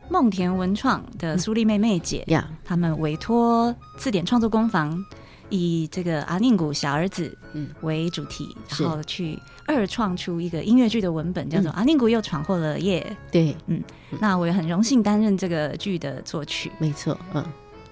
[0.09, 5.05] 梦田文创的苏丽妹妹姐呀，他们委托字典创作工坊，
[5.49, 7.37] 以这个阿宁古小儿子
[7.81, 13.05] 为主题，然后去二创出一个音乐剧的文本，叫做《阿宁古又闯祸了耶》。
[13.33, 13.83] 对，嗯，
[14.21, 16.71] 那我也很荣幸担任这个剧的作曲。
[16.79, 17.45] 没错，嗯，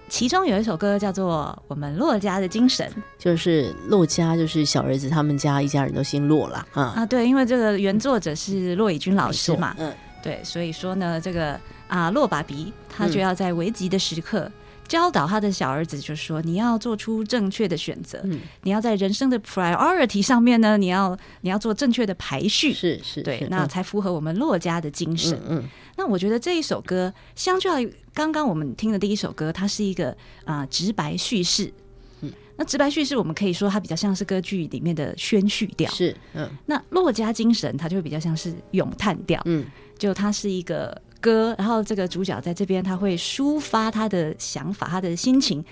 [0.08, 2.86] 其中有一首歌叫做《我们骆家的精神》，
[3.18, 6.82] 就是骆家，就是小儿子他们家一家人都姓骆啦啊。
[6.96, 11.58] 啊，对，因为这个原作者是骆以军老师嘛，嗯，对，所以说呢，这个。
[11.86, 14.50] 啊，洛爸比他就要在危急的时刻
[14.86, 18.22] 教导他的小儿子，就说你要做出正确的选择，
[18.62, 25.40] 你要在人生的 priority 上面呢，你要你要做正确的排序，是是，对，那才符合我们洛家的精神。
[25.48, 25.64] 嗯，
[25.96, 31.72] 那我觉得这一首歌，相较于刚刚我们听的第一首歌，它是一个啊直白叙事。
[32.20, 35.90] 嗯，那直白叙事，我们可以说它比较像是歌剧里面的宣叙调。
[35.90, 39.40] 是，嗯，那洛家精神，它就会比较像是咏叹调。
[39.46, 39.64] 嗯，
[39.98, 41.00] 就它是一个。
[41.24, 45.64] 歌，然后这个主角在这边，他会抒发他的想法、他的心情，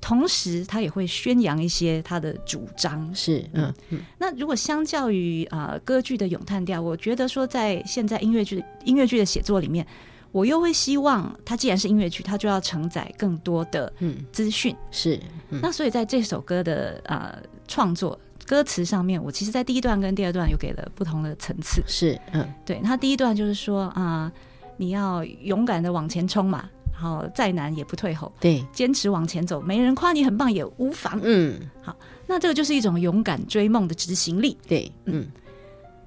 [0.00, 3.14] 同时他也会宣扬一些他的主张。
[3.14, 4.00] 是，嗯嗯。
[4.18, 9.86] 那如果相较于啊歌剧的咏叹调，我觉得说在现在音乐剧音乐剧的写作里面，
[10.32, 14.74] 我又会希望它既然是音乐剧，它就要承载更多的嗯资讯。
[14.90, 15.20] 是，
[15.62, 17.38] 那所以在这首歌的呃
[17.68, 21.80] 创作歌词上面，我其实在第一段跟第二段又给了不同的层次。
[21.86, 22.80] 是，嗯，对。
[22.82, 24.32] 那第一段就是说啊。
[24.76, 35.26] 你要勇敢的往前冲嘛，然后再难也不退后，对，坚持往前走，没人夸你很棒也无妨，嗯，好，那这个就是一种勇敢追梦的执行力，对，嗯，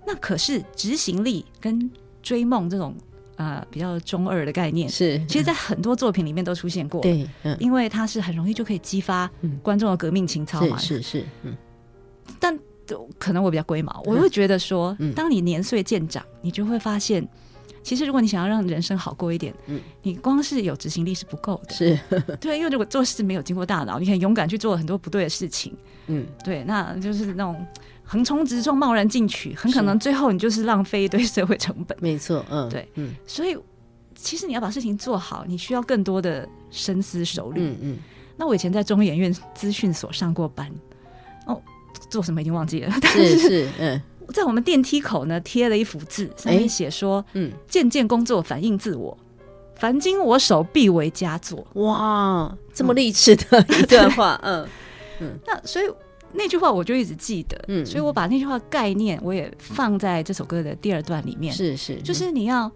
[0.06, 1.90] 那可是执行力跟
[2.22, 2.96] 追梦这种
[3.36, 9.30] 呃比较中二的概念，是，其实，在很多作品里面都出现过，对，嗯，因为它是很容易就可以激发
[9.62, 11.56] 观众的革命情操嘛，是是，嗯，
[12.40, 12.58] 但
[13.20, 17.28] 可能我比较龟毛，我会觉得说，当你年岁渐长，你就会发现。
[17.82, 21.74] 其实，如果你想要让人生好过一点，嗯，你光是有执行力是不够的。
[21.74, 22.00] 是
[22.40, 25.74] 对，因为如果做事没有经过大脑，你很勇敢去做很多不对的事情，
[26.08, 27.66] 嗯，对，那就是那种
[28.04, 31.98] 横冲直撞、贸然进取，很可能最后你就是浪费一堆社会成本。
[32.02, 33.58] 没错，嗯，对，嗯，所以
[34.16, 37.62] 其实你要把事情做好，你需要更多的深思熟虑。
[37.62, 37.98] 嗯嗯。
[38.36, 40.72] 那我以前在中研院资讯所上过班，
[41.46, 41.62] 哦，
[42.10, 44.02] 做什么已经忘记了，是 是，嗯。
[44.34, 49.18] 在我们电梯口呢，贴了一幅字，上面写说：“嗯，渐渐工作反映自我，
[49.76, 54.68] 凡经我手，必为佳作。”哇，这么励志的一段话， 嗯
[55.20, 55.32] 嗯。
[55.46, 55.86] 那所以
[56.32, 61.54] 那句话我就一直记得，嗯，所以我把那句话概念我也放在这首歌的第二段里面。
[61.54, 62.72] 是是，就是你要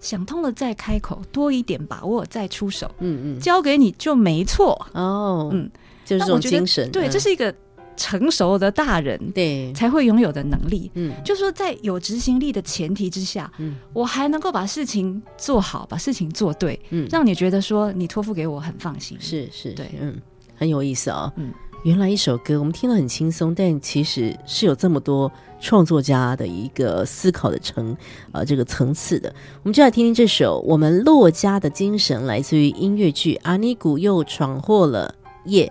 [0.00, 5.70] 想通了再开口，多一点把握再出手，嗯嗯，交给你就没错哦，嗯，
[6.04, 7.54] 就是这种精神，对，这是一个。
[8.00, 9.70] 成熟的大人对。
[9.74, 20.18] 才会拥有的能力，嗯，就说在有执行力的前提之下，嗯，我还能够把事情做好，把事情做对，嗯，让你觉得说你托付给我很放心，是是，对，嗯，
[20.56, 21.52] 很有意思啊，嗯，
[21.84, 27.96] 原来一首歌我们听得很轻松，但其实是有这么多创作家的一个思考的层
[28.32, 29.32] 啊这个层次的，
[29.62, 35.70] 我们就来听听这首我们洛家的精神，来自于音乐剧《阿尼古又闯祸了夜》。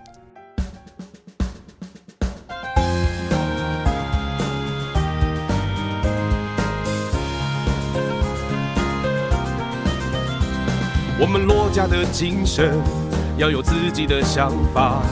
[11.20, 12.80] 我们罗家的精神
[13.36, 15.02] 要有自己的想法，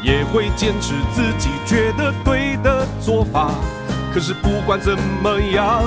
[0.00, 3.50] 也会坚持自己觉得对的做法。
[4.14, 5.82] 可是不管怎么样，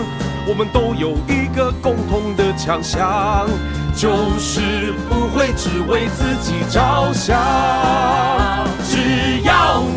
[0.46, 3.48] 我们都有一个共同的强项，
[3.96, 7.40] 就是不会只为自己着想。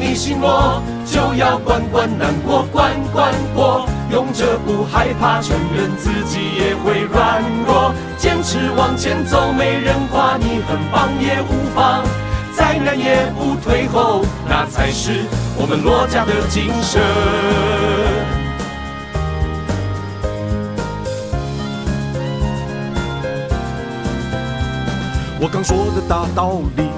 [0.00, 3.86] 你心若，就要关关难过关关过。
[4.10, 12.02] 勇者不害怕承认自己也会软弱，坚持往前走，没人夸你很棒也无妨，
[12.56, 15.24] 再难也不退后，那才是
[15.58, 17.02] 我们罗家的精神。
[25.40, 26.88] 我刚说的大道理，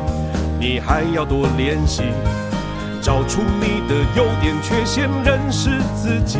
[0.58, 2.04] 你还要多练习，
[3.02, 6.38] 找出你的优点缺陷，认识自己。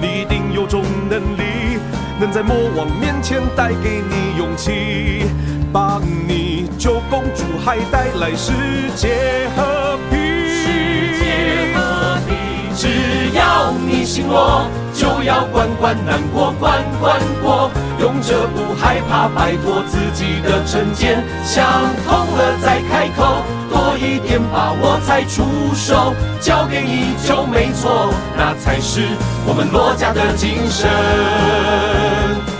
[0.00, 1.78] 你一定有种能力，
[2.20, 5.26] 能在魔王面前带给你勇气，
[5.72, 8.52] 帮你救公主，还带来世
[8.96, 10.18] 界和平。
[10.48, 12.36] 世界和平。
[12.74, 17.70] 只要你心弱，就要关关难过关关过。
[18.00, 21.64] 勇者不害怕摆脱自己的成见，想
[22.06, 23.42] 通了再开口。
[23.86, 29.06] 多一点把握才出手，交给你就没错，那才是
[29.46, 32.55] 我们罗家的精神。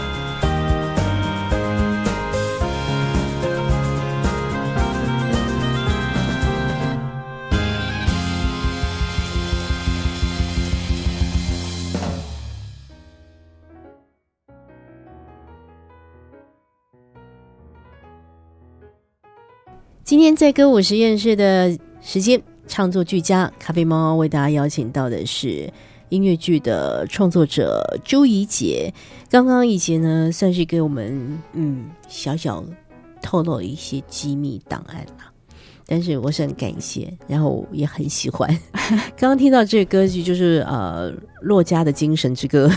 [20.06, 25.68] 今天在歌舞实验室的时间，唱作俱佳，咖啡猫为大家邀请到的是
[26.10, 28.94] 音乐剧的创作者朱怡杰。
[29.28, 32.64] 刚刚怡杰呢，算是给我们嗯小小。
[33.20, 35.26] 透露一些机密档案啊。
[35.84, 38.48] 但是我是很感谢， 然后也很喜欢。
[39.16, 42.68] 刚刚听到这个歌曲，就是呃《洛家的精神之歌》，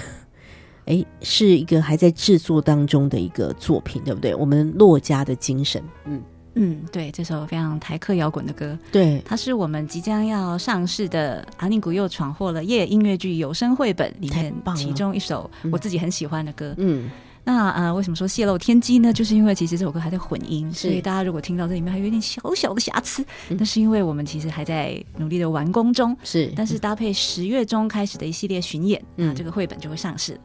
[0.86, 4.34] 哎，是一个还在制作当中的一个作品，对不对？
[4.34, 6.20] 我们洛家的精神，嗯
[6.62, 17.10] 嗯，对，这首非常台客摇滚的歌，对，它是我们即将要上市的阿尼古又闯祸了夜音乐剧有声绘本里面其中一首我自己很喜欢的歌，嗯。
[17.41, 19.12] 那呃，为什么说泄露天机呢？
[19.12, 26.16] 就是因为其实这首歌还在混音，所以大家如果听到这里面还有一点小小的瑕疵，那是因为我们其实还在努力的完工中。
[26.24, 30.39] 是，但是搭配十月中开始的一系列巡演，那这个绘本就会上市。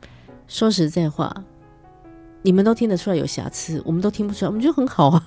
[0.46, 1.34] 说实在话，
[2.45, 5.26] 你们都听得出来有瑕疵，我们都听不出来，我们觉得很好啊。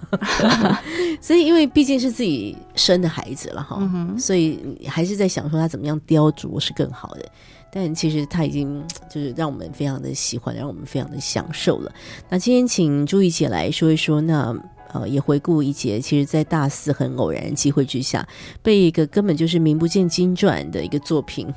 [1.20, 3.82] 所以，因为毕竟是自己生的孩子了哈，
[4.20, 7.26] 所以还是在想说他怎么样雕琢是更好的。
[7.72, 11.92] 但其实他已经就是让我们非常的喜欢，让我们非常的享受了。
[12.30, 14.56] 那今天请朱怡姐来说一说，那
[14.94, 18.26] 呃也回顾一节，其实，在大四很偶然机会之下，
[18.62, 21.48] 被一个根本就是名不见经传的一个作品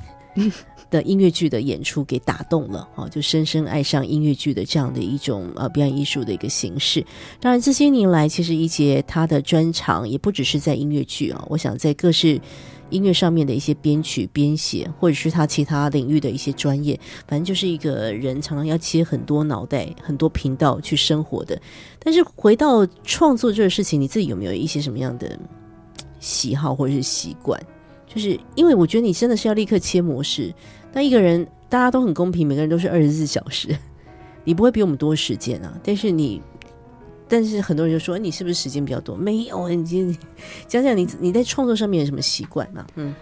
[0.91, 7.03] 的音乐剧的演出给打动了啊，就深深爱上音乐剧的这样的一种呃表演艺术的一个形式。
[7.39, 12.39] 当然，这些年来，其实一杰他的专长也不只是在音乐剧啊，我想在各式。
[12.91, 21.57] 音乐上面的一些编曲、编写，或者是他其他领域的一些专业，反正就是一个人常常要切很多脑袋、很多频道去生活的。
[21.99, 25.39] 但是回到创作这个事情，你自己有没有一些什么样的
[26.19, 27.57] 喜好或者是习惯？
[28.13, 30.53] 就是因为我觉得你真的是要立刻切模式。
[30.93, 33.75] 那一个人大家都很公平，每个人都是二十四小时，
[34.43, 35.73] 你不会比我们多时间啊。
[35.83, 36.41] 但是你。
[37.33, 39.15] 但是很多人就说你是不是时间比较多？
[39.15, 40.17] 没有，你
[40.67, 42.85] 讲讲你你在创作上面有什么习惯啊？
[42.95, 43.15] 嗯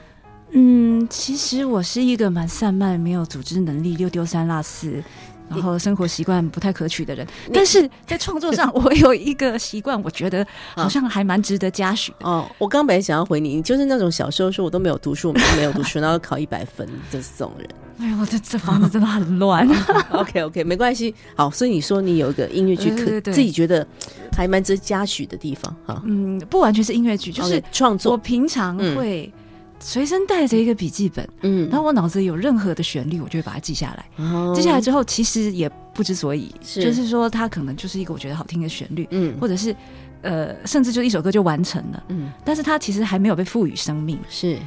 [0.50, 5.04] 嗯，其实我是一个蛮散漫、没有组织能力、又丢三落四。
[5.50, 10.46] 然后生活习惯不太可取的人，但是在创作上，我有一个习惯，我觉得
[10.76, 12.14] 好像还蛮值得嘉许。
[12.22, 17.68] 哦，我刚本来想要回你，你就是那种小时候说我都没有读书，我没有读书，然后考一百分的这种人。
[18.00, 19.68] 哎呀，我这这房子真的很乱。
[20.12, 21.14] OK OK，没关系。
[21.36, 23.86] 好，所以你说你有一个音乐剧，可自己觉得
[24.32, 26.02] 还蛮值得嘉许的地方哈。
[26.06, 28.14] 嗯，不完全是音乐剧，就是创作。
[28.14, 29.32] 我平常会。
[29.80, 34.54] 随身带着一个笔记本，嗯，然后我脑子有任何的旋律，我就会把它记下来。
[34.54, 39.76] 记下来之后，其实也不知所以，就是说它可能就是一个我觉得好听的旋律，嗯，或者是
[40.22, 44.58] 呃，甚至就一首歌就完成了，嗯，但是它其实还没有被赋予生命，是。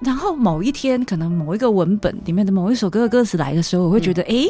[0.00, 4.48] 然后某一天，可能某一个文本里面的某一首歌的歌词来的时候，我会觉得，哎。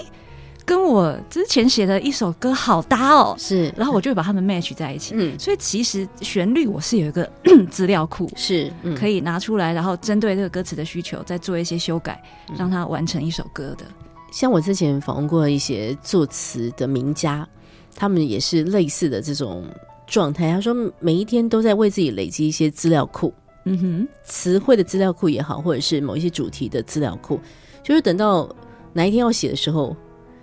[0.68, 5.14] 跟我之前写的一首歌好搭哦，是，然后我就会把它们 match 在一起。
[5.16, 7.26] 嗯，所以其实旋律我是有一个
[7.72, 12.22] 资料库，是可以拿出来，然后针对这个歌词的需求再做一些修改，
[12.54, 13.86] 让它完成一首歌的。
[14.30, 17.48] 像我之前访问过一些作词的名家，
[17.96, 19.64] 他们也是类似的这种
[20.06, 20.52] 状态。
[20.52, 23.32] 他说每一天都在为自己累积一些资料库，
[23.64, 27.40] 嗯哼，词汇的资料库也好，或者是某一些主题的资料库，
[27.82, 28.46] 就是等到
[28.92, 29.96] 哪一天要写的时候。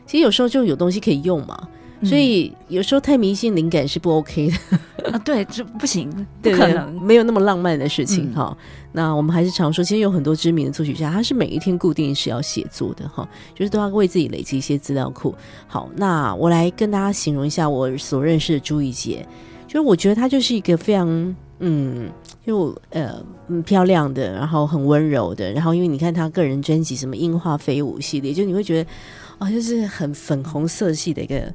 [0.05, 1.67] 其实有时候就有东西可以用嘛，
[2.03, 5.17] 所以有时候太迷信灵感是不 OK 的 啊。
[5.19, 6.09] 对，这不行，
[6.41, 8.55] 不可能，没有那么浪漫的事情哈。
[8.91, 15.33] 那我们还是常说，其实有很多知名的作曲家，他是每一天固定是要写作的哈，就是都要为自己累积一些资料库。
[15.67, 19.25] 好，那我来跟大家形容一下我所认识的朱一杰，
[19.67, 22.09] 就是我觉得他就是一个非常嗯，
[22.45, 23.15] 就呃
[23.47, 28.89] 嗯漂亮的，然后很温柔的，然后因为你看他个人专辑什么樱花飞舞系列，就你会觉得。
[29.39, 31.53] 哦，就是很粉红色系的一个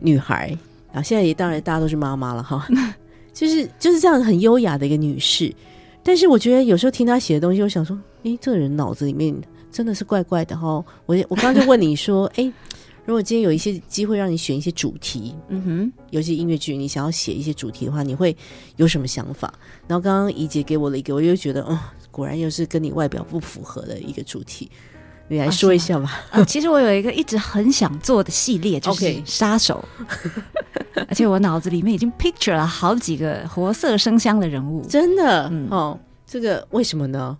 [0.00, 0.56] 女孩
[0.92, 1.02] 啊！
[1.02, 2.66] 现在也当然大家都是妈妈了哈，
[3.32, 5.54] 就是就是这样很优雅的一个女士。
[6.02, 9.34] 但是我觉得有时候听她写的东西，我想说，哎，这个人脑子里面
[9.70, 10.84] 真的是怪怪的哈。
[11.06, 12.50] 我我刚刚就问你说，哎，
[13.04, 18.34] 如果今天有一些机会让你选一些主题，嗯哼，尤其音乐剧，你想要写一些主题的话，你会
[18.76, 19.52] 有什么想法？
[19.86, 21.78] 然后刚刚怡姐给我了一个，我又觉得，哦，
[22.10, 24.70] 果然又是跟你外表不符合的一个主题。
[25.28, 26.22] 你来说一下吧。
[26.46, 29.86] 其实我有一个一直很想做的系列，就是杀手，
[31.08, 34.84] 而且我脑子里面已经 picture 了好几个活色生香的人物。
[34.86, 37.36] 真的，哦，这个为什么呢？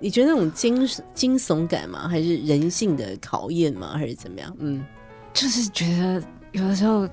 [0.00, 2.08] 你觉得那种惊惊悚感吗？
[2.08, 3.92] 还是人性的考验吗？
[3.96, 4.52] 还是怎么样？
[4.58, 4.84] 嗯，
[5.32, 6.20] 就是觉得
[6.50, 7.08] 有的时候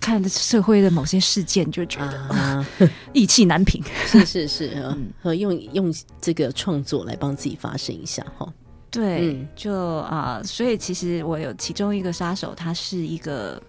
[0.00, 2.64] 看社会的某些事件，就觉得啊
[3.12, 3.82] 意气难平。
[4.06, 8.46] 是是是，嗯，用用这个创作来帮自己发声一下，哈。
[8.94, 13.60] 对，就啊，所以其实我有其中一个杀手，他是一个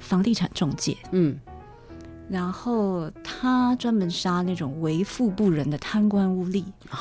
[0.00, 1.38] 房地产中介，嗯，
[2.28, 6.96] 然后他专门杀那种为富不仁的贪官污吏，哦。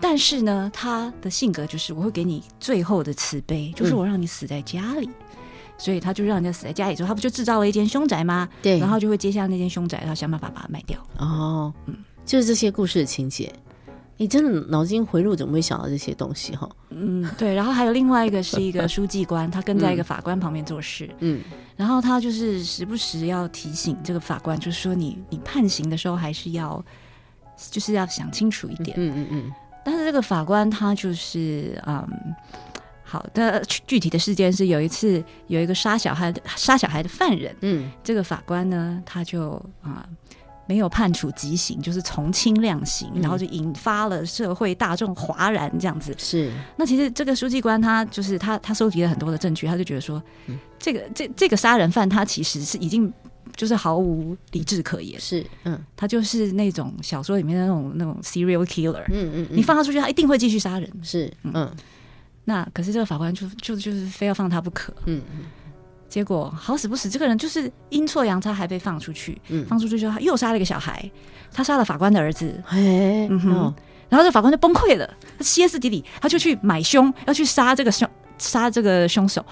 [0.00, 5.08] 但是呢，他的性格就是我会给你最后的慈悲，就是我让你死在家里，
[5.78, 8.48] 所以他就让人家死在家里之后，他不就制造了一间凶宅吗？
[8.60, 10.98] 对，然后就会接下那间凶宅，然后想办法把它卖掉。
[11.18, 11.94] 哦，嗯，
[12.26, 13.52] 就是这些故事的情节。
[14.16, 16.68] 你真的脑筋回路怎么会想到这些东西哈？
[16.90, 17.54] 嗯，对。
[17.54, 21.08] 然后还有另外一个是一个书记官，他跟在一个法官旁边做事。
[21.20, 21.42] 嗯，
[21.76, 26.84] 然后他就是时不时要提醒这个法官，就是说你你判刑的时候还是要
[27.70, 28.96] 就是要想清楚一点。
[28.98, 29.52] 嗯嗯嗯。
[29.84, 32.08] 但是这个法官他就是嗯。
[33.06, 39.50] 好的，具体的事件是有一次有一个杀小孩的杀小孩的犯人，嗯，这个法官呢他就
[39.82, 40.04] 啊
[40.66, 46.14] 没有判处极刑，就是从轻量刑，然后就引发了社会大众哗然这样子。
[46.18, 50.22] 是，那其实这个书记官他就是他他收集了很多的证据，他就觉得说，
[50.78, 53.12] 这个这这个杀人犯他其实是已经
[53.56, 61.70] 就是毫无理智可言，是，嗯，他就是那种小说里面的那种那种 serial killer，嗯嗯，你放他出去，他一定会继续杀人，是，嗯。
[62.46, 65.44] 那可是这个法官就就就是非要放他不可，嗯嗯，
[66.14, 71.10] 结果好死不死，这个人就是阴错阳差还被放出去，嗯，放出去之后他又杀了一个小孩，
[71.52, 73.74] 他杀了法官的儿子，嗯哼，
[74.08, 78.08] 然后这法官就崩溃了，他歇斯底里，他就去买凶，要去杀这个凶
[78.38, 79.44] 杀这个凶手。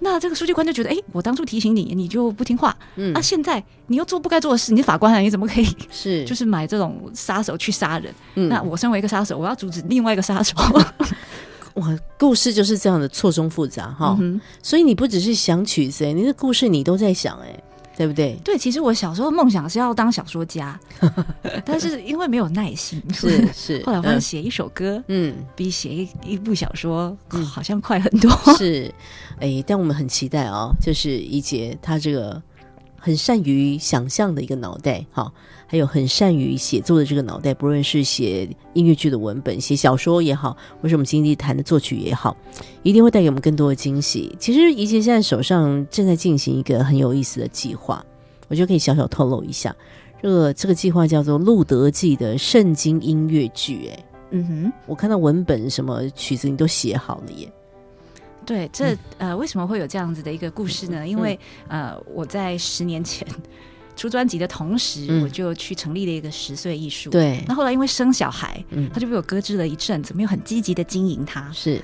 [0.00, 6.24] 那这个书记官就觉得，哎，我当初提醒你，你就不听话，嗯，那现在你又做不该做的事，你是法官啊，你怎么可以 是。
[6.24, 8.48] 就是买这种杀手去杀人？
[8.48, 10.54] 那我身为一个杀手，我要阻止另外一个杀手。
[11.78, 14.18] 哇，故事就是这样的错综复杂哈，
[14.62, 17.62] 所以你不只是想曲子，你的故事你都在想哎，
[17.96, 18.38] 对不对？
[18.44, 20.78] 对，其实我小时候梦想是要当小说家，
[21.64, 28.30] 但是因为没有耐心，是是， 后来发现写一首歌，嗯，比写一一部小说好像快很多。
[28.58, 28.92] 是，
[29.40, 32.40] 哎，但我们很期待哦，就是一杰他这个
[32.98, 35.32] 很善于想象的一个脑袋，哈。
[35.70, 42.34] 还有很善于写作的这个脑袋，不论是写音乐剧的文本、写小说也好，或是我们今天谈的作曲也好，
[42.82, 44.34] 一定会带给我们更多的惊喜。
[44.40, 48.02] 其实，怡杰现在手上正在进行一个很有意思的计划，
[48.48, 49.76] 我觉得可以小小透露一下。
[50.22, 53.90] 这个这个计划叫做《路德记》的圣经音乐剧。
[53.92, 57.52] 哎，嗯哼，我看到文本什么曲子你都写好了耶。
[58.46, 61.06] 对，这呃，为什么会有这样子的一个故事呢？
[61.06, 61.38] 因为
[61.68, 63.28] 呃，我在十年前。
[63.98, 67.10] 出专辑的同时，我就去成立了一个十岁艺术。
[67.10, 71.50] 对，那后来因为生小孩，他就被我搁置了一阵子，没有很积极的经营他。
[71.52, 71.82] 是，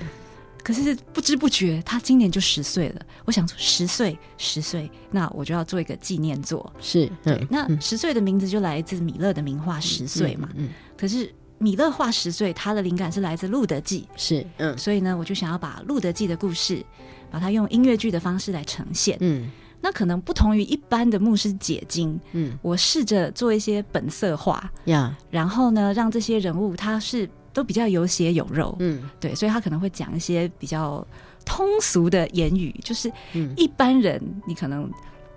[0.63, 3.01] 可是不知不觉，他今年就十岁了。
[3.25, 6.73] 我想说，十岁，十岁，那我就要做一个纪念作。
[6.79, 7.45] 是，对。
[7.49, 10.49] 那十岁的名字就来自米勒的名画《十岁》嘛。
[10.55, 10.69] 嗯。
[10.97, 14.07] 可是米勒画《十岁》，他的灵感是来自《路德记》。
[14.15, 14.77] 是，嗯。
[14.77, 16.81] 所以呢，我就想要把《路德记》的故事，
[17.29, 19.17] 把它用音乐剧的方式来呈现。
[19.19, 19.51] 嗯。
[19.85, 31.05] 那可能不同于一般的牧师解经，嗯，我试着做一些本色化呀，然后呢，让这些人物他是都比较有血有肉，嗯，对，所以他可能会讲一些比较
[31.45, 33.11] 通俗的言语，就是
[33.55, 34.89] 一般人你可能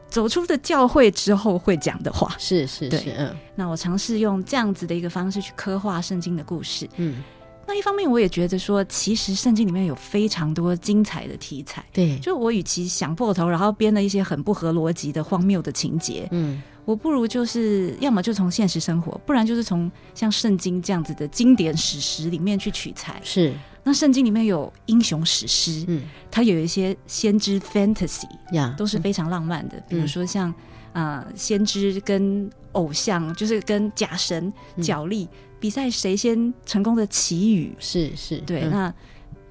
[0.09, 7.23] 走出的教会之后会讲的话，是是是，嗯，那我尝试用这样子的一个方式去刻画圣经的故事，嗯。
[7.69, 11.85] 那一方面，我也觉得说，其实圣经里面有非常多精彩的题材。
[11.93, 23.21] 对，就我与其想破头，然后编了一些很不合逻辑的荒谬的情节，嗯，我不如就是要么就从现实生活，不然就是从像圣经这样子的经典史实里面去取材。
[23.23, 23.53] 是，
[23.85, 30.53] 那圣经里面有英雄史诗，嗯，它有一些先知 fantasy 呀，都是非常浪漫的，比如说像
[30.95, 34.51] 啊，先知跟偶像，就是跟假神
[34.81, 35.29] 角力。
[35.61, 38.95] 比赛谁先成功的祈雨是是对，那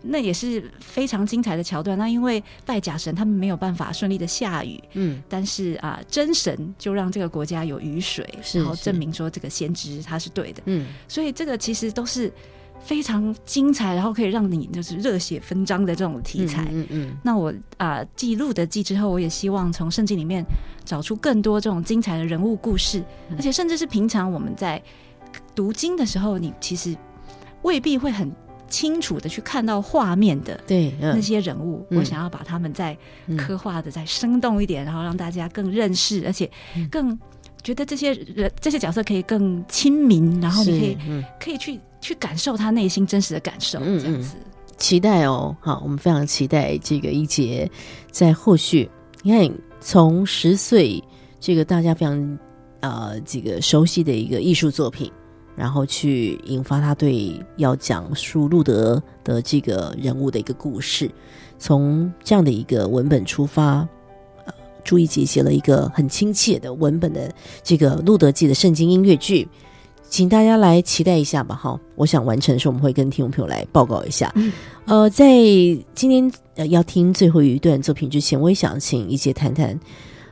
[0.03, 1.97] 那也是非常精彩的桥段。
[1.97, 12.31] 那因为拜假神，他们没有办法顺利的下雨，嗯，但是啊，真神就让这个国家有雨水，然后证明说这个先知他是对的，嗯，所以这个其实都是
[12.79, 16.67] 非常精彩，然后可以让你就是热血纷张的这种题材。
[16.71, 20.45] 嗯嗯，那我啊记录的记之后，我也希望从圣经里面
[20.85, 24.81] 找出更多这种精彩的人物故事，而且甚至是平常我们在。
[25.57, 26.95] 读经的时候，你其实
[27.63, 28.31] 未必会很
[28.67, 32.95] 清楚的去看到画面的，对那些人物，我想要把他们再
[33.35, 36.47] 刻画的再生动一点，然后让大家更认识，而且
[36.91, 37.17] 更
[37.63, 40.97] 觉得这些人这些角色可以更亲民，然后你可以
[41.39, 44.35] 可以去去感受他内心真实的感受，这样子。
[44.77, 47.67] 期待哦，好，我们非常期待这个一节
[48.11, 48.87] 在后续。
[49.23, 51.03] 你看，从十岁
[51.39, 52.39] 这个大家非常
[52.81, 55.11] 呃这个熟悉的一个艺术作品。
[55.57, 61.09] 然后去引发他对要讲述路德的这个人物的一个故事，
[61.57, 63.77] 从这样的一个文本出发，
[64.45, 64.53] 呃，
[64.83, 67.33] 朱一杰写了一个很亲切的文本的
[67.63, 69.47] 这个《路德记》的圣经音乐剧，
[70.07, 71.79] 请大家来期待一下吧，哈！
[71.95, 74.31] 我想完成的时候，我们会跟听众朋友来报告一下。
[74.85, 75.27] 呃，在
[75.95, 79.77] 今天呃要听最后一段作品之前，我也想请一姐谈谈。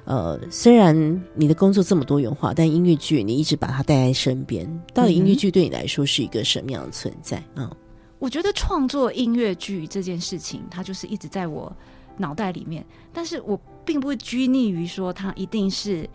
[0.06, 0.96] 呃，虽然
[1.34, 4.66] 你的工作这么多元化，但音乐剧你一直把它带在身边。
[4.94, 7.76] 到底音乐剧对你来说是一个什么样的存在啊？
[8.20, 11.76] 我觉得创作音乐剧这件事情，它就是一直在我
[12.18, 16.08] 脑袋里面，但是我并不会拘泥于说它一定是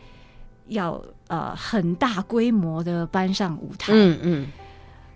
[0.69, 4.47] 要呃很大规模的搬上舞台，嗯嗯，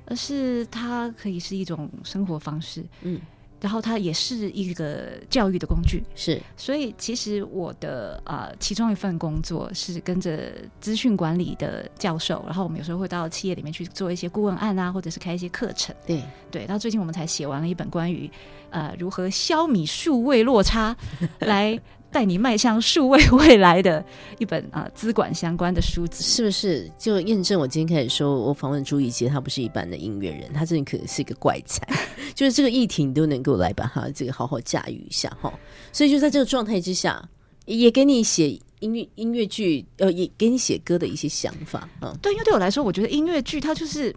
[0.06, 3.20] 而是它可以是一种生活方式，嗯。
[3.64, 6.38] 然后它也是一个教育的工具，是。
[6.54, 10.52] 所以其实我的呃其中一份工作是跟着
[10.82, 15.96] 资讯管理的教授，然后我们有时候会到企业里面去做一些顾问案啊，或者是开一些课程。
[16.06, 16.66] 对对。
[16.66, 18.30] 到最近我们才写完了一本关于
[18.68, 20.94] 呃如何消弭数位落差
[21.40, 21.80] 来。
[22.14, 24.02] 带你迈向数位未来的
[24.38, 31.84] 一本啊，资管相关的书籍，是不是就验证我今天开始说，我访问朱一杰，他不是一般的音乐人，他真的可能是一个怪才，
[32.32, 35.52] 就是这个议题你都能够来把它这个好好驾驭一下哈。
[35.92, 37.28] 所以就在这个状态之下，
[37.66, 42.16] 也给你写音乐音乐剧，呃，也给你写歌的一些想法啊。
[42.22, 44.14] 对，因为对我来说，我觉得音乐剧它就是。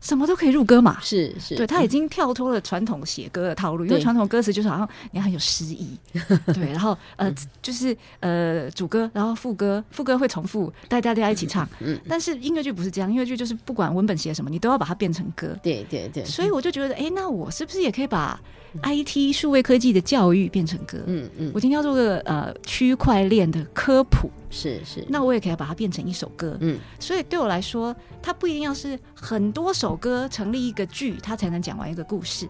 [0.00, 0.98] 什么都可以入歌嘛？
[1.00, 5.98] 是是，对他已经跳脱了传统写歌的套路，因为传统歌词就是好像你很有诗意，
[6.54, 11.68] 对，然后呃就是呃主歌，然后副歌，副歌会重复，带大家一起唱。
[11.80, 15.56] 嗯，但是音乐剧不是这样，音乐剧就是不管文本写什么，你都要把它变成歌。
[15.62, 18.40] 对对对，所以我就觉得，哎，那我是不是也可以把
[18.82, 32.48] ？I T 数位科技的教育变成歌，嗯嗯，我今天要做个呃区块链的科普，是是，那我也可以把它变成一首歌，嗯，所以对我来说，它不一定要是很多首歌成立一个剧，它才能讲完一个故事。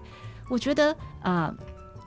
[0.51, 1.55] 我觉得啊，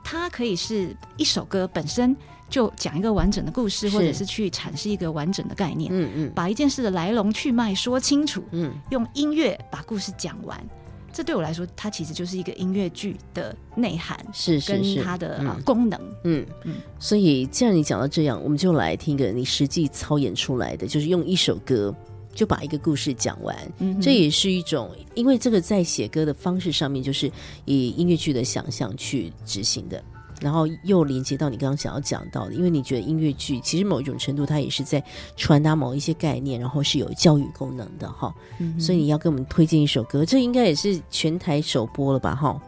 [0.03, 2.16] 它可以是一首歌本身
[2.49, 10.59] 就讲一个完整的故事，或者是去阐释一个完整的概念，嗯嗯，把一件事的来龙去脉说清楚，嗯，用音乐把故事讲完。
[11.14, 15.99] 这对我来说，它其实就是一个音乐剧的内涵，是是是，它的功能。
[16.24, 16.76] 嗯嗯。
[16.99, 21.93] 所以，既然你讲到这样，我们就来听一个你实际操演出来的，就是用一首歌
[22.34, 23.55] 就把一个故事讲完。
[23.80, 27.32] 嗯，这也是一种，因为这个在写歌的方式上面，就是
[27.66, 30.03] 以音乐剧的想象去执行的。
[30.42, 35.02] 然后又连接到你刚刚想要讲到的，因为你觉得音乐剧其实某一种程度它也是在
[35.38, 38.34] 传达某一些概念，然后是有教育功能的哈。
[38.80, 42.60] 所以你要给我们推荐一首歌，这应该也是全台首播了吧哈？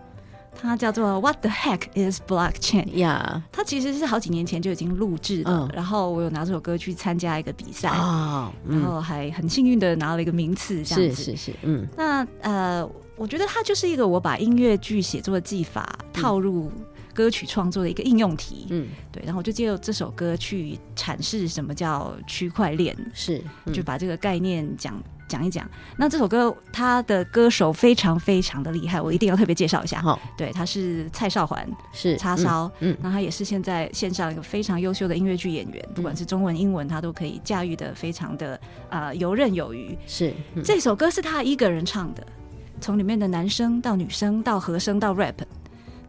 [0.55, 2.87] 它叫做 What the heck is blockchain？
[2.95, 11.85] 呀，它其实是好几年前就已经录制了，然后我有拿这首歌去参加一个比赛啊，然后还很幸运的拿了一个名次，这样子是是是，嗯。
[11.97, 16.71] 那呃，我觉得它就是一个我把音乐剧写作的技法套入。
[17.13, 23.41] 歌曲创作的一个应用题，嗯，对，然后我就借由这首歌去阐释什么叫区块链，是，
[23.71, 25.69] 就把这个概念讲讲一讲。
[25.97, 30.01] 那这首歌他的歌手非常非常的厉害，我一定要特别介绍一下。
[30.01, 38.59] 好，对，他是蔡少环，是叉烧，嗯，那他也是现在线上一个非常优秀的音乐剧演员，不管是中文、英文，他都可以驾驭的非常的
[38.89, 39.97] 啊游刃有余。
[40.07, 40.33] 是，
[40.63, 42.25] 这首歌是他一个人唱的，
[42.81, 45.35] 从里面的男生到女生到和声到 rap。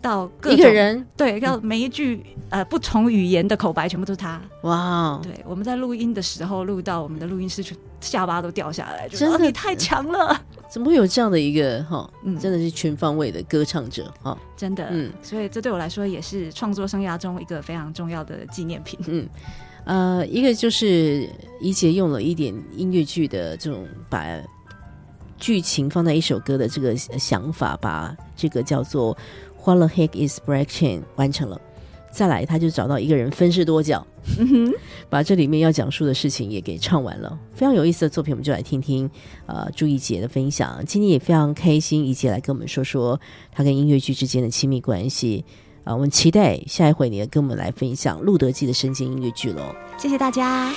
[0.05, 4.38] 到一个人对，要每一句呃不同语言的口白全部都是他。
[4.61, 5.18] 哇！
[5.22, 7.64] 对，我们在录音的时候录到我们的录音室，
[8.02, 10.38] 下巴都掉下来，真的你太强了！
[10.68, 12.11] 怎么会有这样的一个哈？
[12.22, 14.86] 嗯，真的是全方位的歌唱者哈，真的。
[14.90, 19.00] 嗯，所以这对我来说也是创作生涯中一个非常重要的纪念品。
[19.07, 19.26] 嗯，
[19.86, 21.26] 呃，一个就是
[21.62, 24.26] 怡姐用了一点音乐剧的这种把
[25.38, 29.16] 剧情放在一首歌的这个想法，把这个叫做。
[29.65, 31.03] What the heck is blockchain？
[31.17, 31.59] 完成了，
[32.12, 34.07] 再来他就找到一个人分饰多角，
[35.09, 39.11] 把这里面要讲述的事情也给唱完了，非常有意思的作品，我们就来听听
[39.47, 40.85] 呃朱一杰的分享。
[40.87, 43.19] 今天也非常开心，一杰来跟我们说说
[43.51, 45.43] 他跟音乐剧之间的亲密关系
[45.83, 49.75] 啊，我们期待下一回你跟我们来分享《路德记》的深间音乐剧喽。
[49.99, 50.71] 谢谢大家。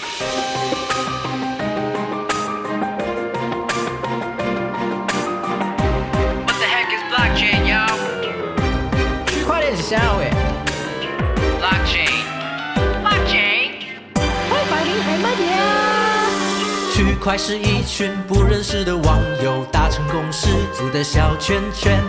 [17.18, 22.02] 快是一群不认识的网友达成共识组的小圈圈。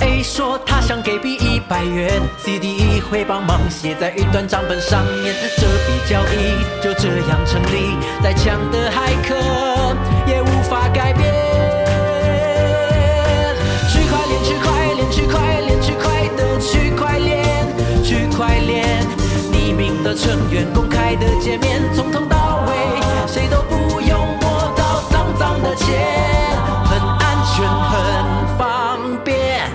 [0.00, 7.96] A 说他想给 B 一百元，C、D、E 会帮忙写在云端账本上面，这笔交易就这样成立。
[8.22, 9.34] 再强的骇客
[10.26, 11.32] 也无法改变。
[13.88, 19.06] 区块链，区块链，区块链，区块的区块链，区块链，
[19.52, 22.72] 匿名的成员公开的界面，从头到尾
[23.28, 23.83] 谁都不
[25.38, 29.70] 脏的钱很安全很方便。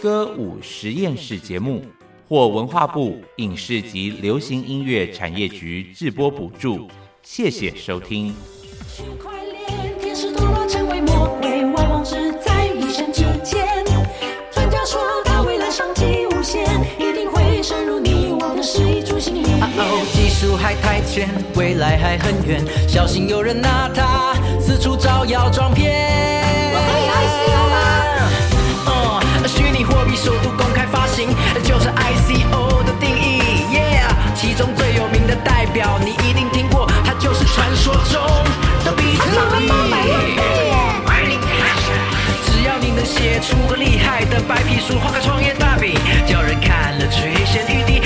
[0.00, 1.84] 歌舞实验室节目
[2.28, 6.88] 获文化部影视及流行音乐产业局直播补助。
[7.22, 8.34] 谢谢收听。
[20.38, 25.90] 术还太浅，未来还很远，小心有人拿它四处招摇撞骗。
[26.74, 27.76] 我可以 ICO 吗？
[28.86, 31.30] 嗯，虚拟货币首度公开发行，
[31.64, 33.40] 就是 ICO 的定义。
[33.72, 38.20] Yeah，其中最有名的代表你一定听过，它就是传说中
[38.84, 39.24] 的比特
[39.58, 39.72] 币。
[42.44, 48.02] 只要你能写出个厉害的白皮书，画个创业大饼，叫人看了垂涎欲滴，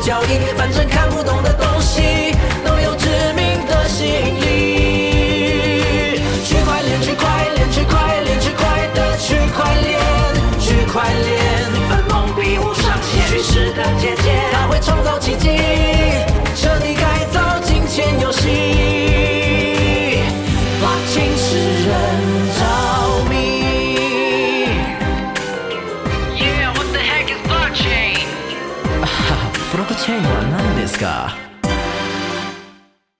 [0.00, 1.52] 交易，反正看不懂的